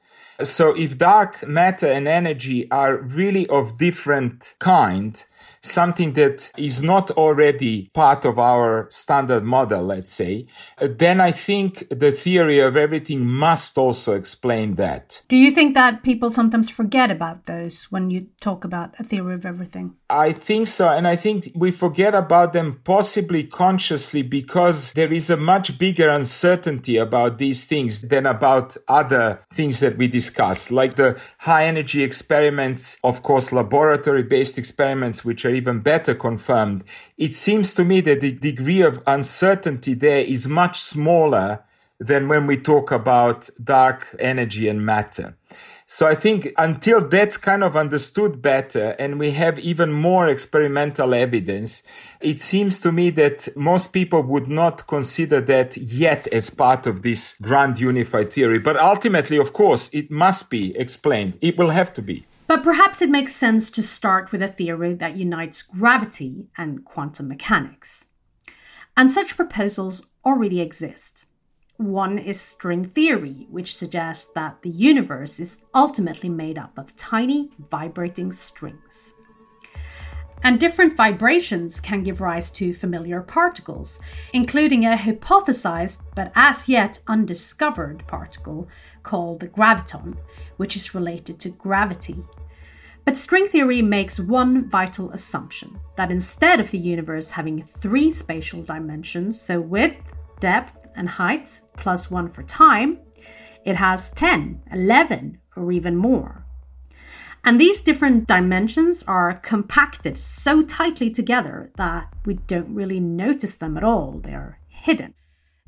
[0.43, 5.23] So if dark matter and energy are really of different kind,
[5.61, 10.47] something that is not already part of our standard model, let's say,
[10.79, 15.21] then I think the theory of everything must also explain that.
[15.27, 19.35] Do you think that people sometimes forget about those when you talk about a theory
[19.35, 19.95] of everything?
[20.09, 20.89] I think so.
[20.89, 26.09] And I think we forget about them possibly consciously because there is a much bigger
[26.09, 32.03] uncertainty about these things than about other things that we discuss, like the high energy
[32.03, 36.83] experiments, of course, laboratory based experiments, which are even better confirmed.
[37.17, 41.63] It seems to me that the degree of uncertainty there is much smaller
[41.99, 45.35] than when we talk about dark energy and matter.
[45.93, 51.13] So I think until that's kind of understood better and we have even more experimental
[51.13, 51.83] evidence,
[52.21, 57.01] it seems to me that most people would not consider that yet as part of
[57.01, 58.57] this grand unified theory.
[58.57, 61.37] But ultimately, of course, it must be explained.
[61.41, 62.25] It will have to be.
[62.51, 67.29] But perhaps it makes sense to start with a theory that unites gravity and quantum
[67.29, 68.07] mechanics.
[68.97, 71.27] And such proposals already exist.
[71.77, 77.51] One is string theory, which suggests that the universe is ultimately made up of tiny
[77.57, 79.13] vibrating strings.
[80.43, 83.97] And different vibrations can give rise to familiar particles,
[84.33, 88.67] including a hypothesized but as yet undiscovered particle
[89.03, 90.17] called the graviton,
[90.57, 92.17] which is related to gravity.
[93.03, 98.61] But string theory makes one vital assumption that instead of the universe having three spatial
[98.61, 100.01] dimensions, so width,
[100.39, 102.99] depth, and height, plus one for time,
[103.65, 106.45] it has 10, 11, or even more.
[107.43, 113.77] And these different dimensions are compacted so tightly together that we don't really notice them
[113.77, 114.19] at all.
[114.23, 115.15] They're hidden.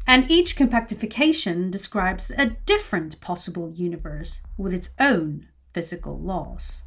[0.05, 6.83] And each compactification describes a different possible universe with its own physical laws.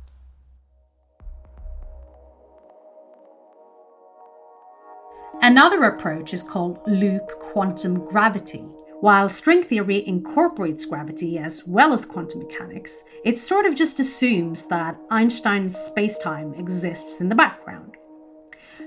[5.43, 8.65] Another approach is called loop quantum gravity,
[9.01, 14.65] While string theory incorporates gravity as well as quantum mechanics, it sort of just assumes
[14.67, 17.97] that Einstein's spacetime exists in the background.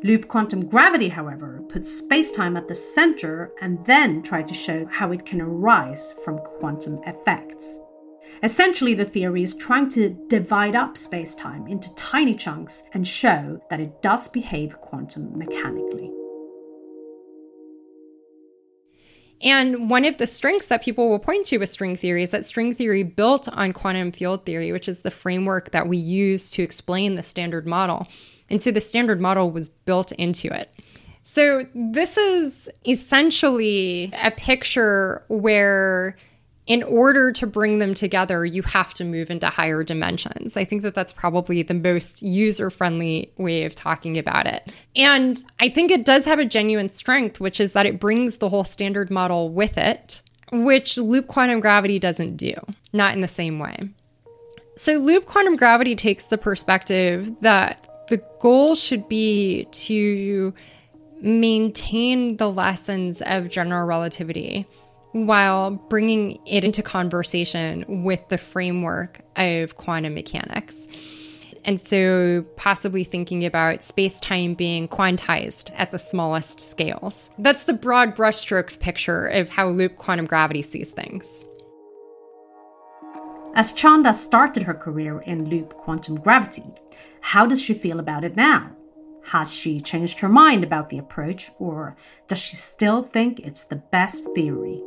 [0.01, 5.11] Loop quantum gravity, however, puts spacetime at the center and then tries to show how
[5.11, 7.78] it can arise from quantum effects.
[8.41, 13.80] Essentially, the theory is trying to divide up spacetime into tiny chunks and show that
[13.80, 16.11] it does behave quantum mechanically.
[19.41, 22.45] And one of the strengths that people will point to with string theory is that
[22.45, 26.63] string theory built on quantum field theory, which is the framework that we use to
[26.63, 28.07] explain the standard model.
[28.49, 30.73] And so the standard model was built into it.
[31.23, 36.17] So this is essentially a picture where
[36.70, 40.55] in order to bring them together, you have to move into higher dimensions.
[40.55, 44.72] I think that that's probably the most user friendly way of talking about it.
[44.95, 48.49] And I think it does have a genuine strength, which is that it brings the
[48.49, 52.53] whole standard model with it, which loop quantum gravity doesn't do,
[52.93, 53.89] not in the same way.
[54.78, 60.53] So, loop quantum gravity takes the perspective that the goal should be to
[61.20, 64.67] maintain the lessons of general relativity
[65.12, 70.88] while bringing it into conversation with the framework of quantum mechanics.
[71.66, 77.30] And so, possibly thinking about space time being quantized at the smallest scales.
[77.38, 81.45] That's the broad brushstrokes picture of how loop quantum gravity sees things.
[83.55, 86.64] As Chanda started her career in loop quantum gravity,
[87.20, 88.72] how does she feel about it now?
[89.26, 91.95] Has she changed her mind about the approach, or
[92.28, 94.82] does she still think it's the best theory?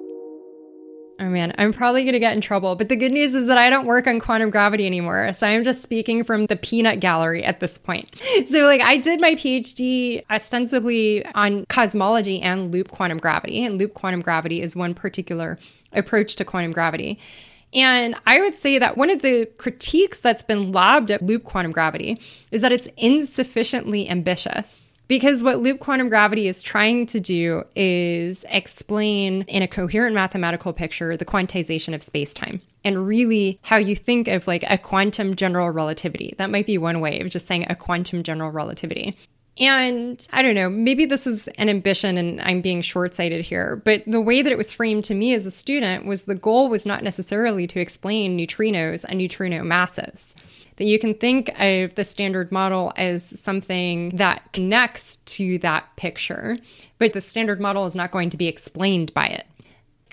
[1.20, 2.74] Oh man, I'm probably going to get in trouble.
[2.74, 5.32] But the good news is that I don't work on quantum gravity anymore.
[5.32, 8.20] So I'm just speaking from the peanut gallery at this point.
[8.48, 13.64] So, like, I did my PhD ostensibly on cosmology and loop quantum gravity.
[13.64, 15.58] And loop quantum gravity is one particular
[15.92, 17.18] approach to quantum gravity.
[17.74, 21.72] And I would say that one of the critiques that's been lobbed at loop quantum
[21.72, 24.82] gravity is that it's insufficiently ambitious.
[25.12, 30.72] Because what loop quantum gravity is trying to do is explain in a coherent mathematical
[30.72, 35.68] picture the quantization of spacetime and really how you think of like a quantum general
[35.68, 36.34] relativity.
[36.38, 39.14] That might be one way of just saying a quantum general relativity.
[39.58, 43.82] And I don't know, maybe this is an ambition and I'm being short sighted here,
[43.84, 46.70] but the way that it was framed to me as a student was the goal
[46.70, 50.34] was not necessarily to explain neutrinos and neutrino masses
[50.77, 56.57] that you can think of the standard model as something that connects to that picture,
[56.99, 59.47] but the standard model is not going to be explained by it.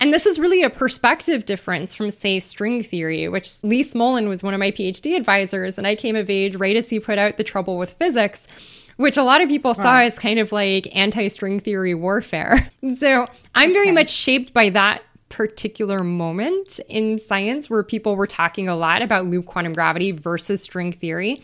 [0.00, 4.42] And this is really a perspective difference from, say, string theory, which Lee Smolin was
[4.42, 7.36] one of my PhD advisors, and I came of age right as he put out
[7.36, 8.48] The Trouble with Physics,
[8.96, 12.70] which a lot of people saw as kind of like anti string theory warfare.
[12.96, 13.72] So I'm okay.
[13.74, 19.00] very much shaped by that particular moment in science where people were talking a lot
[19.00, 21.40] about loop quantum gravity versus string theory.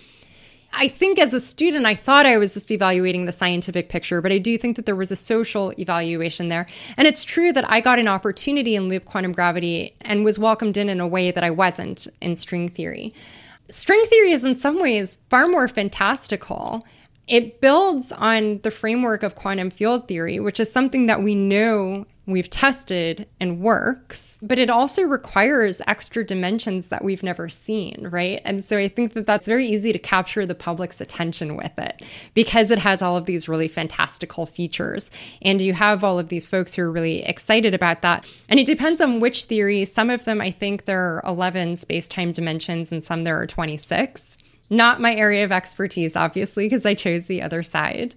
[0.72, 4.32] I think as a student, I thought I was just evaluating the scientific picture, but
[4.32, 6.66] I do think that there was a social evaluation there.
[6.98, 10.76] And it's true that I got an opportunity in loop quantum gravity and was welcomed
[10.76, 13.14] in in a way that I wasn't in string theory.
[13.70, 16.84] String theory is in some ways far more fantastical.
[17.26, 22.04] It builds on the framework of quantum field theory, which is something that we know
[22.26, 28.42] we've tested and works, but it also requires extra dimensions that we've never seen, right?
[28.44, 32.02] And so I think that that's very easy to capture the public's attention with it
[32.34, 35.08] because it has all of these really fantastical features.
[35.42, 38.26] And you have all of these folks who are really excited about that.
[38.48, 39.84] And it depends on which theory.
[39.84, 43.46] Some of them, I think there are 11 space time dimensions, and some there are
[43.46, 44.35] 26.
[44.68, 48.14] Not my area of expertise, obviously, because I chose the other side.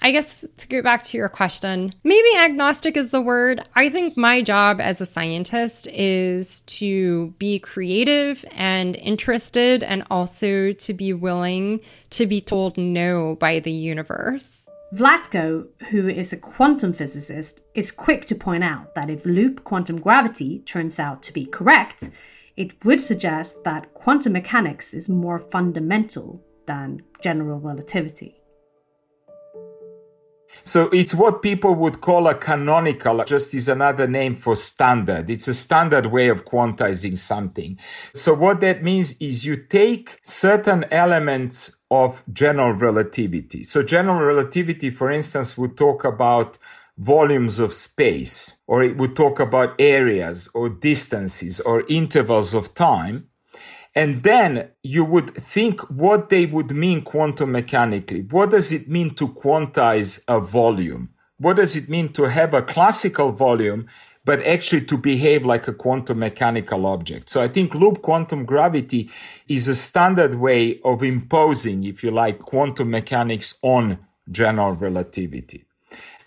[0.00, 3.62] I guess to go back to your question, maybe agnostic is the word.
[3.74, 10.72] I think my job as a scientist is to be creative and interested and also
[10.72, 11.80] to be willing
[12.10, 14.68] to be told no by the universe.
[14.94, 20.00] Vlatko, who is a quantum physicist, is quick to point out that if loop quantum
[20.00, 22.08] gravity turns out to be correct,
[22.58, 28.34] it would suggest that quantum mechanics is more fundamental than general relativity.
[30.64, 35.30] So it's what people would call a canonical, just is another name for standard.
[35.30, 37.78] It's a standard way of quantizing something.
[38.12, 43.62] So what that means is you take certain elements of general relativity.
[43.62, 46.58] So general relativity, for instance, would talk about
[46.98, 53.28] volumes of space, or it would talk about areas or distances or intervals of time.
[53.94, 58.22] And then you would think what they would mean quantum mechanically.
[58.22, 61.10] What does it mean to quantize a volume?
[61.38, 63.88] What does it mean to have a classical volume
[64.28, 67.30] but actually to behave like a quantum mechanical object.
[67.30, 69.08] So I think loop quantum gravity
[69.48, 73.98] is a standard way of imposing, if you like, quantum mechanics on
[74.30, 75.64] general relativity.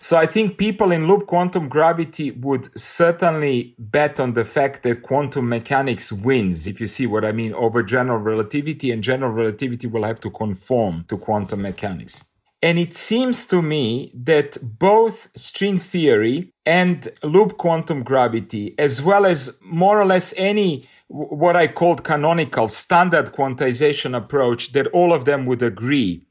[0.02, 5.02] So I think people in loop quantum gravity would certainly bet on the fact that
[5.02, 9.86] quantum mechanics wins, if you see what I mean, over general relativity, and general relativity
[9.86, 12.24] will have to conform to quantum mechanics.
[12.60, 19.24] And it seems to me that both string theory and loop quantum gravity, as well
[19.24, 25.26] as more or less any what I called canonical standard quantization approach, that all of
[25.26, 26.26] them would agree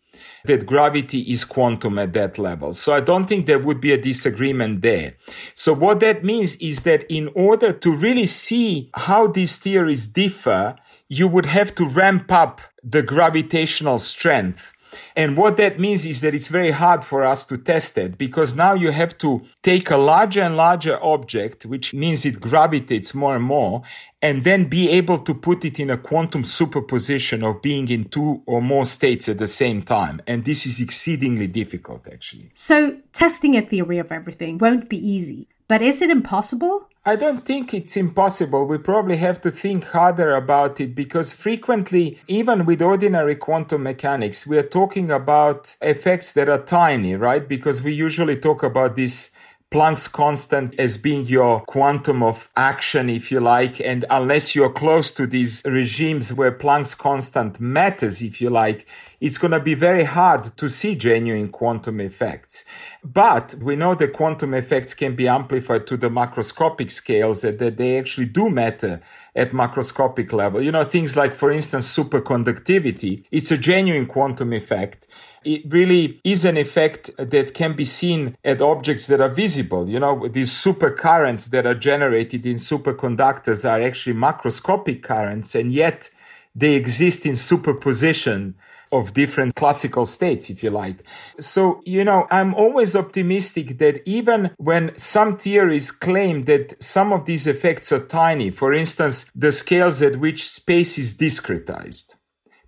[0.46, 2.74] that gravity is quantum at that level.
[2.74, 5.16] So I don't think there would be a disagreement there.
[5.54, 10.76] So what that means is that in order to really see how these theories differ,
[11.08, 14.71] you would have to ramp up the gravitational strength
[15.16, 18.56] and what that means is that it's very hard for us to test it because
[18.56, 23.36] now you have to take a larger and larger object, which means it gravitates more
[23.36, 23.84] and more,
[24.22, 28.44] and then be able to put it in a quantum superposition of being in two
[28.46, 30.22] or more states at the same time.
[30.28, 32.52] And this is exceedingly difficult, actually.
[32.54, 35.48] So, testing a theory of everything won't be easy.
[35.68, 36.90] But is it impossible?
[37.04, 38.68] I don't think it's impossible.
[38.68, 44.46] We probably have to think harder about it because frequently, even with ordinary quantum mechanics,
[44.46, 47.48] we are talking about effects that are tiny, right?
[47.48, 49.32] Because we usually talk about this
[49.72, 53.80] Planck's constant as being your quantum of action, if you like.
[53.80, 58.86] And unless you're close to these regimes where Planck's constant matters, if you like,
[59.22, 62.66] it's going to be very hard to see genuine quantum effects.
[63.02, 67.78] But we know that quantum effects can be amplified to the macroscopic scales and that
[67.78, 69.02] they actually do matter
[69.38, 70.62] at macroscopic level.
[70.62, 73.24] You know, things like, for instance, superconductivity.
[73.32, 75.08] It's a genuine quantum effect
[75.44, 79.90] it really is an effect that can be seen at objects that are visible.
[79.90, 85.72] You know, these super currents that are generated in superconductors are actually macroscopic currents, and
[85.72, 86.10] yet
[86.56, 88.56] they exist in superposition
[88.92, 90.98] of different classical states, if you like.
[91.40, 97.26] So, you know, I'm always optimistic that even when some theories claim that some of
[97.26, 102.16] these effects are tiny, for instance, the scales at which space is discretized,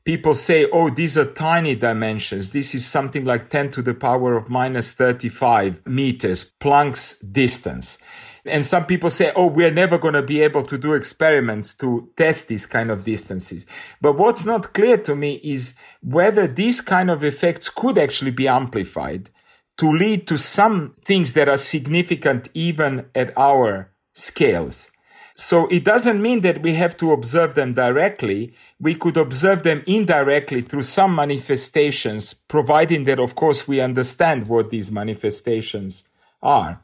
[0.05, 2.51] people say, oh, these are tiny dimensions.
[2.51, 7.97] This is something like 10 to the power of minus 35 meters, Planck's distance.
[8.45, 12.09] And some people say, oh, we're never going to be able to do experiments to
[12.17, 13.65] test these kind of distances.
[14.01, 18.49] But what's not clear to me is whether these kind of effects could actually be
[18.49, 19.29] amplified
[19.77, 24.91] to lead to some things that are significant even at our scales.
[25.35, 28.53] So it doesn't mean that we have to observe them directly.
[28.79, 34.69] We could observe them indirectly through some manifestations, providing that, of course, we understand what
[34.69, 36.07] these manifestations
[36.41, 36.81] are.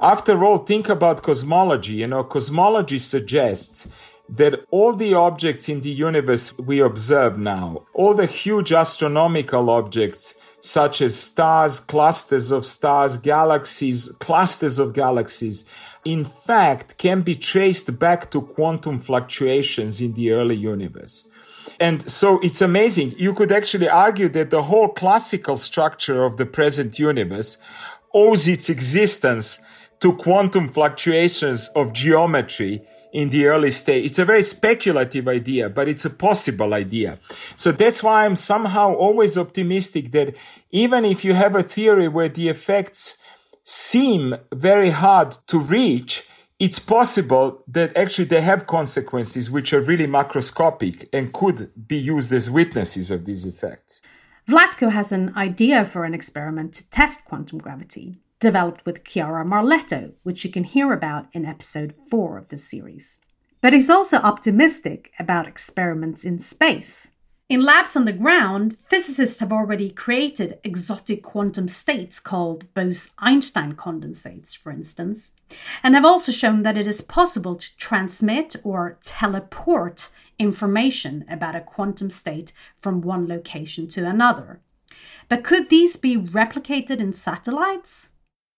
[0.00, 1.94] After all, think about cosmology.
[1.94, 3.88] You know, cosmology suggests
[4.30, 10.34] that all the objects in the universe we observe now, all the huge astronomical objects,
[10.60, 15.64] such as stars, clusters of stars, galaxies, clusters of galaxies,
[16.04, 21.28] in fact can be traced back to quantum fluctuations in the early universe.
[21.78, 23.14] And so it's amazing.
[23.16, 27.58] You could actually argue that the whole classical structure of the present universe
[28.12, 29.60] owes its existence
[30.00, 32.82] to quantum fluctuations of geometry
[33.12, 34.04] in the early stage.
[34.04, 37.18] It's a very speculative idea, but it's a possible idea.
[37.56, 40.34] So that's why I'm somehow always optimistic that
[40.70, 43.16] even if you have a theory where the effects
[43.64, 46.24] seem very hard to reach,
[46.58, 52.32] it's possible that actually they have consequences which are really macroscopic and could be used
[52.32, 54.02] as witnesses of these effects.
[54.46, 60.12] Vlatko has an idea for an experiment to test quantum gravity, developed with Chiara Marletto,
[60.22, 63.20] which you can hear about in episode 4 of this series.
[63.60, 67.10] But he's also optimistic about experiments in space.
[67.50, 74.56] In labs on the ground, physicists have already created exotic quantum states called Bose-Einstein condensates,
[74.56, 75.32] for instance,
[75.82, 81.60] and have also shown that it is possible to transmit or teleport information about a
[81.60, 84.60] quantum state from one location to another.
[85.28, 88.10] But could these be replicated in satellites?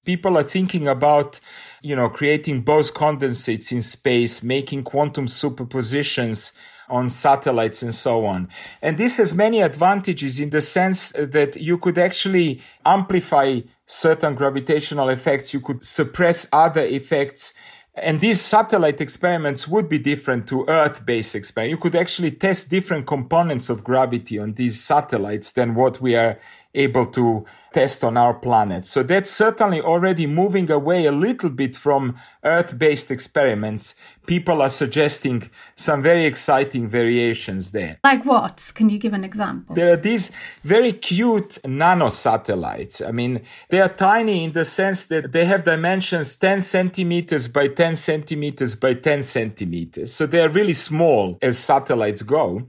[0.04, 1.40] People are thinking about,
[1.80, 6.52] you know, creating Bose condensates in space, making quantum superpositions
[6.92, 8.48] on satellites and so on.
[8.82, 15.08] And this has many advantages in the sense that you could actually amplify certain gravitational
[15.08, 15.54] effects.
[15.54, 17.54] You could suppress other effects.
[17.94, 21.72] And these satellite experiments would be different to Earth based experiments.
[21.72, 26.38] You could actually test different components of gravity on these satellites than what we are
[26.74, 28.86] able to test on our planet.
[28.86, 33.94] So that's certainly already moving away a little bit from Earth based experiments.
[34.26, 37.98] People are suggesting some very exciting variations there.
[38.04, 38.72] Like what?
[38.74, 39.74] Can you give an example?
[39.74, 40.30] There are these
[40.62, 43.00] very cute nano satellites.
[43.00, 47.68] I mean, they are tiny in the sense that they have dimensions 10 centimeters by
[47.68, 50.12] 10 centimeters by 10 centimeters.
[50.12, 52.62] So they are really small as satellites go.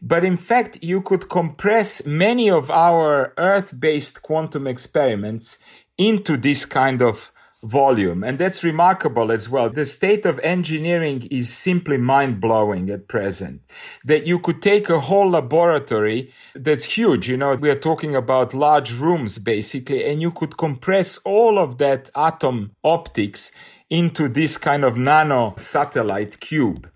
[0.00, 5.58] But in fact, you could compress many of our Earth based quantum experiments
[5.96, 7.32] into this kind of
[7.62, 8.22] volume.
[8.22, 9.68] And that's remarkable as well.
[9.68, 13.62] The state of engineering is simply mind blowing at present.
[14.04, 17.28] That you could take a whole laboratory that's huge.
[17.28, 21.78] You know, we are talking about large rooms basically, and you could compress all of
[21.78, 23.50] that atom optics
[23.90, 26.88] into this kind of nano satellite cube.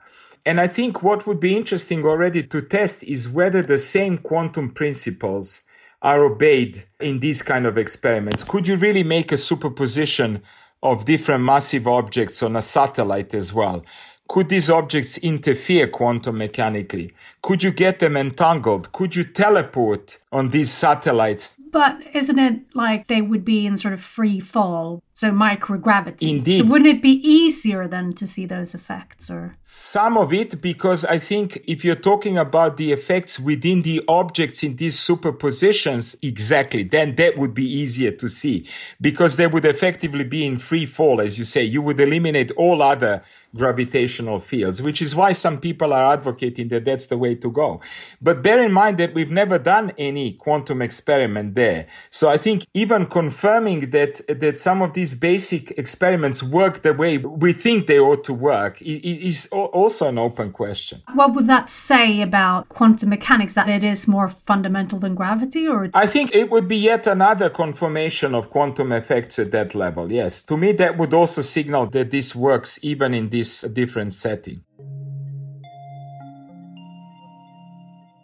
[0.44, 4.70] And I think what would be interesting already to test is whether the same quantum
[4.70, 5.62] principles
[6.02, 8.44] are obeyed in these kind of experiments.
[8.44, 10.42] Could you really make a superposition
[10.82, 13.84] of different massive objects on a satellite as well?
[14.28, 17.12] Could these objects interfere quantum mechanically?
[17.42, 18.90] Could you get them entangled?
[18.92, 21.54] Could you teleport on these satellites?
[21.70, 26.28] But isn't it like they would be in sort of free fall, so microgravity?
[26.28, 26.58] Indeed.
[26.58, 31.04] So wouldn't it be easier then to see those effects or Some of it, because
[31.04, 36.82] I think if you're talking about the effects within the objects in these superpositions, exactly,
[36.82, 38.66] then that would be easier to see
[39.00, 41.62] because they would effectively be in free fall, as you say.
[41.62, 43.22] You would eliminate all other
[43.54, 47.80] gravitational fields, which is why some people are advocating that that's the way to go.
[48.20, 51.86] But bear in mind that we've never done any quantum experiment there.
[52.10, 57.18] So I think even confirming that, that some of these basic experiments work the way
[57.18, 61.02] we think they ought to work is also an open question.
[61.14, 65.90] what would that say about quantum mechanics that it is more fundamental than gravity or
[65.94, 70.10] I think it would be yet another confirmation of quantum effects at that level.
[70.10, 70.42] Yes.
[70.44, 74.64] To me, that would also signal that this works even in this different setting.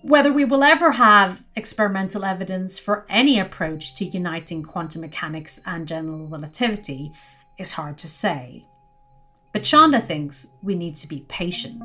[0.08, 5.86] Whether we will ever have experimental evidence for any approach to uniting quantum mechanics and
[5.86, 7.12] general relativity
[7.58, 8.64] is hard to say.
[9.52, 11.82] But Chanda thinks we need to be patient.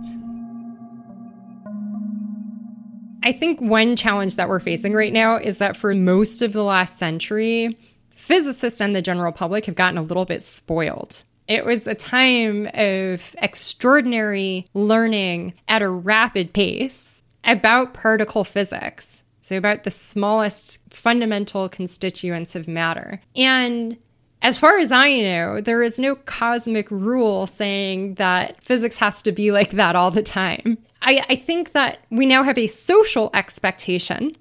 [3.23, 6.63] I think one challenge that we're facing right now is that for most of the
[6.63, 7.77] last century,
[8.11, 11.25] physicists and the general public have gotten a little bit spoiled.
[11.49, 17.12] It was a time of extraordinary learning at a rapid pace
[17.43, 19.23] about particle physics.
[19.41, 23.21] So, about the smallest fundamental constituents of matter.
[23.35, 23.97] And
[24.41, 29.31] as far as I know, there is no cosmic rule saying that physics has to
[29.31, 30.77] be like that all the time.
[31.01, 34.31] I, I think that we now have a social expectation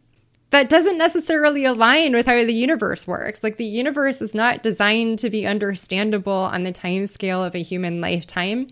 [0.50, 3.42] that doesn't necessarily align with how the universe works.
[3.42, 7.62] Like the universe is not designed to be understandable on the time scale of a
[7.62, 8.66] human lifetime.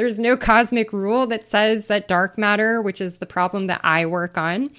[0.00, 4.06] There's no cosmic rule that says that dark matter, which is the problem that I
[4.06, 4.70] work on,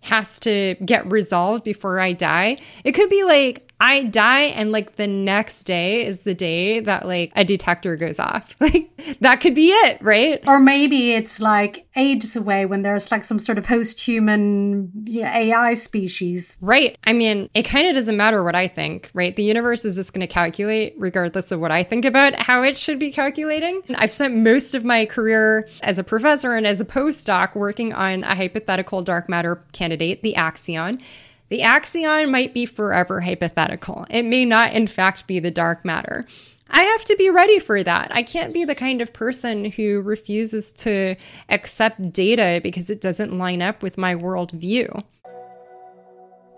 [0.00, 2.56] has to get resolved before I die.
[2.82, 7.06] It could be like I die and like the next day is the day that
[7.06, 8.56] like a detector goes off.
[8.64, 10.42] Like that could be it, right?
[10.46, 15.74] Or maybe it's like ages away when there's like some sort of post human AI
[15.74, 16.56] species.
[16.62, 16.96] Right.
[17.04, 19.36] I mean, it kind of doesn't matter what I think, right?
[19.36, 22.78] The universe is just going to calculate regardless of what I think about how it
[22.78, 23.82] should be calculating.
[23.96, 28.24] I've spent most of my career as a professor and as a postdoc working on
[28.24, 31.02] a hypothetical dark matter candidate, the Axion.
[31.48, 34.06] The axion might be forever hypothetical.
[34.10, 36.26] It may not, in fact, be the dark matter.
[36.70, 38.08] I have to be ready for that.
[38.14, 41.14] I can't be the kind of person who refuses to
[41.50, 45.04] accept data because it doesn't line up with my worldview.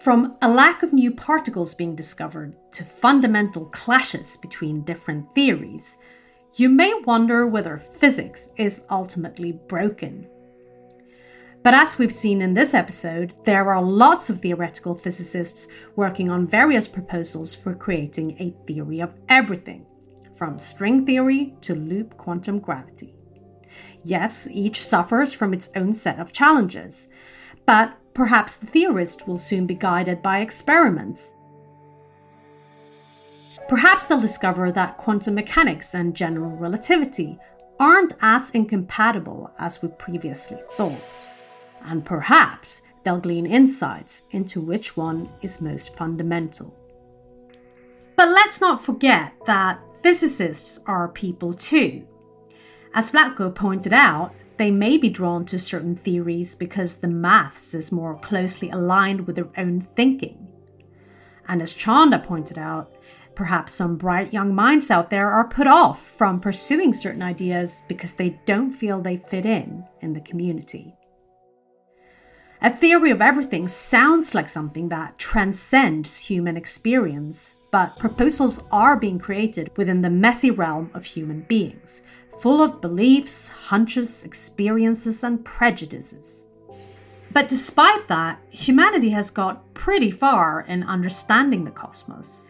[0.01, 5.97] From a lack of new particles being discovered to fundamental clashes between different theories,
[6.55, 10.29] you may wonder whether physics is ultimately broken.
[11.67, 16.47] But as we've seen in this episode, there are lots of theoretical physicists working on
[16.47, 19.85] various proposals for creating a theory of everything,
[20.37, 23.17] from string theory to loop quantum gravity.
[24.05, 27.09] Yes, each suffers from its own set of challenges,
[27.67, 31.33] but perhaps the theorist will soon be guided by experiments.
[33.67, 37.41] Perhaps they'll discover that quantum mechanics and general relativity
[37.81, 41.29] aren't as incompatible as we previously thought
[41.87, 46.75] and perhaps they'll glean insights into which one is most fundamental.
[48.17, 52.07] But let's not forget that physicists are people too.
[52.95, 57.93] As Vlatko pointed out, they may be drawn to certain theories because the maths is
[57.93, 60.49] more closely aligned with their own thinking.
[61.47, 62.93] And as Chanda pointed out,
[63.35, 68.15] perhaps some bright young minds out there are put off from pursuing certain ideas because
[68.15, 70.96] they don't feel they fit in in the community.
[72.63, 79.19] A theory of everything sounds like something that transcends human experience, but proposals are being
[79.19, 82.01] created within the messy realm of human beings,
[82.41, 86.47] full of beliefs, hunches, experiences, and prejudices.
[87.31, 92.47] But despite that, humanity has got pretty far in understanding the cosmos.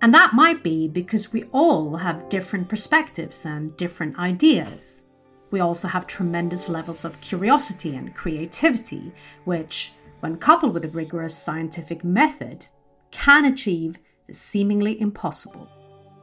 [0.00, 5.01] And that might be because we all have different perspectives and different ideas.
[5.52, 9.12] We also have tremendous levels of curiosity and creativity,
[9.44, 12.66] which, when coupled with a rigorous scientific method,
[13.10, 15.68] can achieve the seemingly impossible.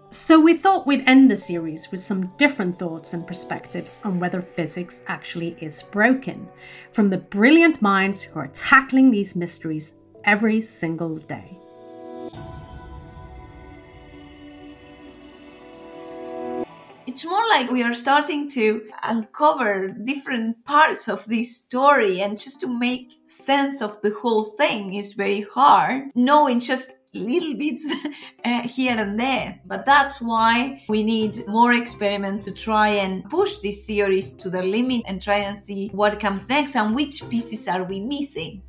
[0.09, 4.41] So, we thought we'd end the series with some different thoughts and perspectives on whether
[4.41, 6.49] physics actually is broken,
[6.91, 11.59] from the brilliant minds who are tackling these mysteries every single day.
[17.10, 22.62] It's more like we are starting to uncover different parts of this story and just
[22.62, 27.84] to make sense of the whole thing is very hard knowing just little bits
[28.45, 29.60] uh, here and there.
[29.66, 34.64] But that's why we need more experiments to try and push these theories to their
[34.78, 38.62] limit and try and see what comes next and which pieces are we missing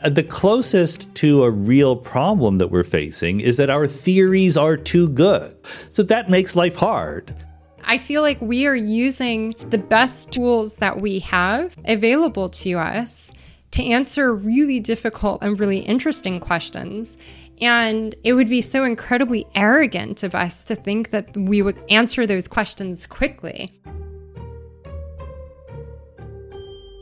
[0.00, 4.76] Uh, the closest to a real problem that we're facing is that our theories are
[4.76, 5.54] too good.
[5.88, 7.34] So that makes life hard.
[7.82, 13.32] I feel like we are using the best tools that we have available to us
[13.72, 17.16] to answer really difficult and really interesting questions.
[17.60, 22.24] And it would be so incredibly arrogant of us to think that we would answer
[22.24, 23.80] those questions quickly.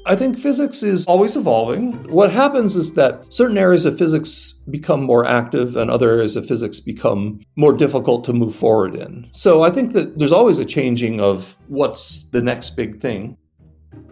[0.07, 1.92] I think physics is always evolving.
[2.11, 6.46] What happens is that certain areas of physics become more active and other areas of
[6.46, 9.28] physics become more difficult to move forward in.
[9.32, 13.36] So I think that there's always a changing of what's the next big thing.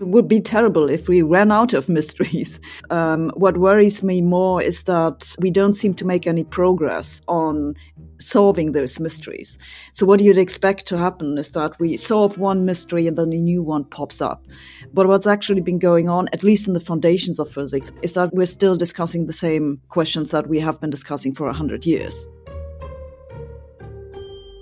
[0.00, 2.58] It would be terrible if we ran out of mysteries.
[2.90, 7.74] Um, what worries me more is that we don't seem to make any progress on
[8.18, 9.58] solving those mysteries.
[9.92, 13.38] So, what you'd expect to happen is that we solve one mystery and then a
[13.38, 14.44] new one pops up.
[14.92, 18.32] But what's actually been going on, at least in the foundations of physics, is that
[18.32, 22.28] we're still discussing the same questions that we have been discussing for 100 years.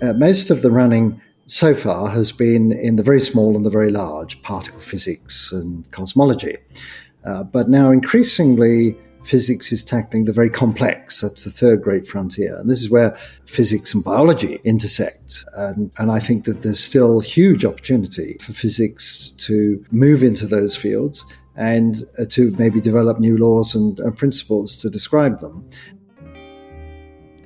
[0.01, 3.69] Uh, most of the running so far has been in the very small and the
[3.69, 6.57] very large, particle physics and cosmology.
[7.25, 11.21] Uh, but now increasingly, physics is tackling the very complex.
[11.21, 12.57] That's the third great frontier.
[12.57, 15.43] And this is where physics and biology intersect.
[15.55, 20.75] And, and I think that there's still huge opportunity for physics to move into those
[20.75, 25.67] fields and uh, to maybe develop new laws and, and principles to describe them.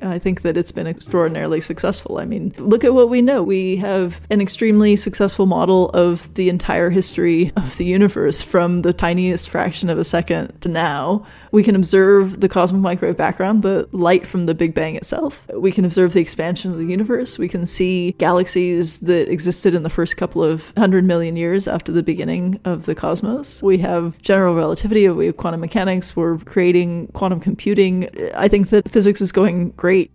[0.02, 2.18] I think that it's been extraordinarily successful.
[2.18, 3.44] I mean, look at what we know.
[3.44, 8.94] We have an extremely successful model of the entire history of the universe from the
[8.94, 11.26] tiniest fraction of a second to now.
[11.52, 15.48] We can observe the cosmic microwave background, the light from the Big Bang itself.
[15.54, 17.40] We can observe the expansion of the universe.
[17.40, 21.92] We can see galaxies that existed in the first couple of hundred million years after
[21.92, 23.64] the beginning of the cosmos.
[23.64, 28.10] We have general relativity, we have quantum mechanics, we're creating quantum computing.
[28.36, 30.12] I think that physics is going great great.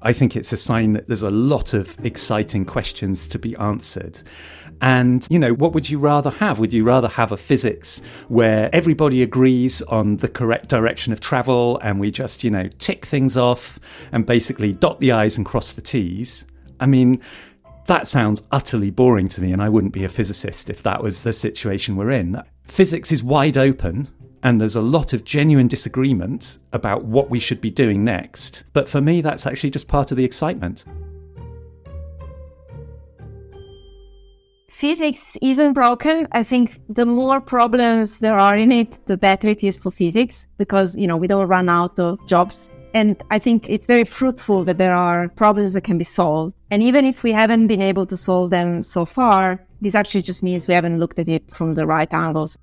[0.00, 4.22] I think it's a sign that there's a lot of exciting questions to be answered.
[4.80, 6.58] And, you know, what would you rather have?
[6.60, 11.78] Would you rather have a physics where everybody agrees on the correct direction of travel
[11.82, 13.78] and we just, you know, tick things off
[14.12, 16.46] and basically dot the I's and cross the T's?
[16.80, 17.20] I mean,
[17.84, 21.22] that sounds utterly boring to me, and I wouldn't be a physicist if that was
[21.22, 22.42] the situation we're in.
[22.64, 24.08] Physics is wide open,
[24.42, 28.64] and there's a lot of genuine disagreement about what we should be doing next.
[28.72, 30.84] But for me, that's actually just part of the excitement.
[34.68, 36.28] Physics isn't broken.
[36.30, 40.46] I think the more problems there are in it, the better it is for physics
[40.56, 42.72] because, you know, we don't run out of jobs.
[42.94, 46.54] And I think it's very fruitful that there are problems that can be solved.
[46.70, 50.44] And even if we haven't been able to solve them so far, this actually just
[50.44, 52.56] means we haven't looked at it from the right angles.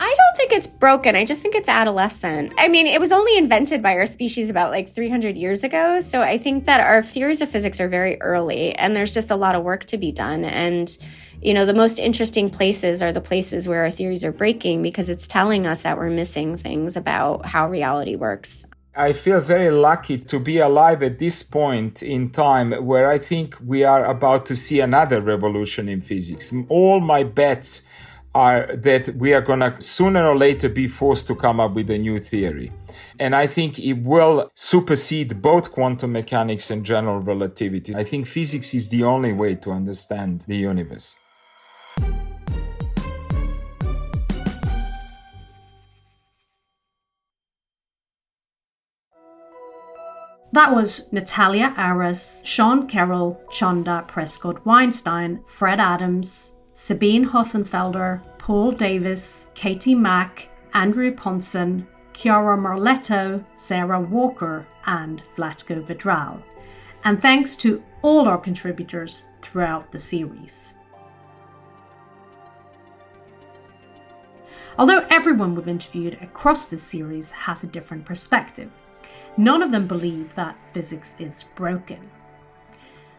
[0.00, 1.16] I don't think it's broken.
[1.16, 2.52] I just think it's adolescent.
[2.56, 5.98] I mean, it was only invented by our species about like 300 years ago.
[6.00, 9.36] So I think that our theories of physics are very early and there's just a
[9.36, 10.44] lot of work to be done.
[10.44, 10.96] And,
[11.42, 15.10] you know, the most interesting places are the places where our theories are breaking because
[15.10, 18.66] it's telling us that we're missing things about how reality works.
[18.94, 23.56] I feel very lucky to be alive at this point in time where I think
[23.64, 26.52] we are about to see another revolution in physics.
[26.68, 27.82] All my bets
[28.34, 31.90] are that we are going to sooner or later be forced to come up with
[31.90, 32.72] a new theory.
[33.18, 37.94] And I think it will supersede both quantum mechanics and general relativity.
[37.94, 41.16] I think physics is the only way to understand the universe.
[50.52, 59.48] That was Natalia Aras, Sean Carroll, Chanda Prescod Weinstein, Fred Adams, Sabine Hossenfelder, Paul Davies,
[59.54, 66.40] Katie Mack, Andrew Pontzen, Chiara Marletto, Sara Walker, and Vlatko Vedral.
[67.02, 70.74] And thanks to all our contributors throughout the series.
[74.78, 78.70] Although everyone we've interviewed across this series has a different perspective,
[79.36, 82.08] none of them believe that physics is broken.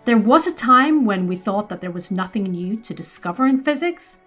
[0.06, 3.64] There was a time when we thought that there was nothing new to discover in
[3.64, 4.20] physics,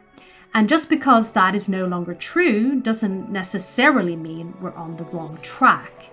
[0.55, 5.39] and just because that is no longer true doesn't necessarily mean we're on the wrong
[5.43, 6.11] track.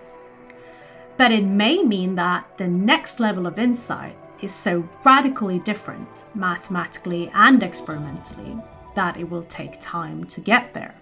[1.18, 7.30] But it may mean that the next level of insight is so radically different, mathematically
[7.34, 8.56] and experimentally,
[8.94, 10.94] that it will take time to get there.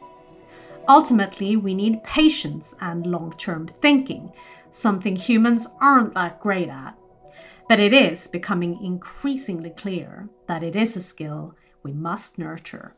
[0.89, 4.33] Ultimately, we need patience and long term thinking,
[4.71, 6.97] something humans aren't that great at.
[7.69, 12.95] But it is becoming increasingly clear that it is a skill we must nurture.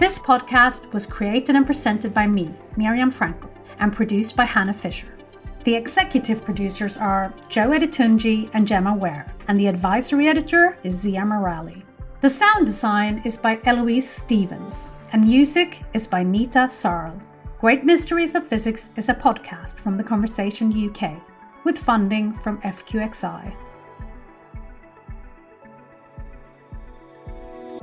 [0.00, 5.14] This podcast was created and presented by me, Miriam Frankel, and produced by Hannah Fisher.
[5.62, 11.20] The executive producers are Jo Adetunji and Gemma Ware, and the advisory editor is Zia
[11.20, 11.84] Morali.
[12.20, 17.20] The sound design is by Eloise Stevens, and music is by Neeta Sarl.
[17.60, 21.22] Great Mysteries of Physics is a podcast from The Conversation UK,
[21.64, 23.54] with funding from FQXI.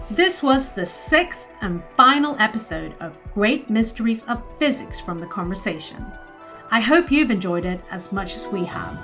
[0.10, 6.04] This was the sixth and final episode of Great Mysteries of Physics from the Conversation.
[6.72, 9.00] I hope you've enjoyed it as much as we have.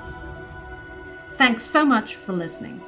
[1.34, 2.82] Thanks so much for listening.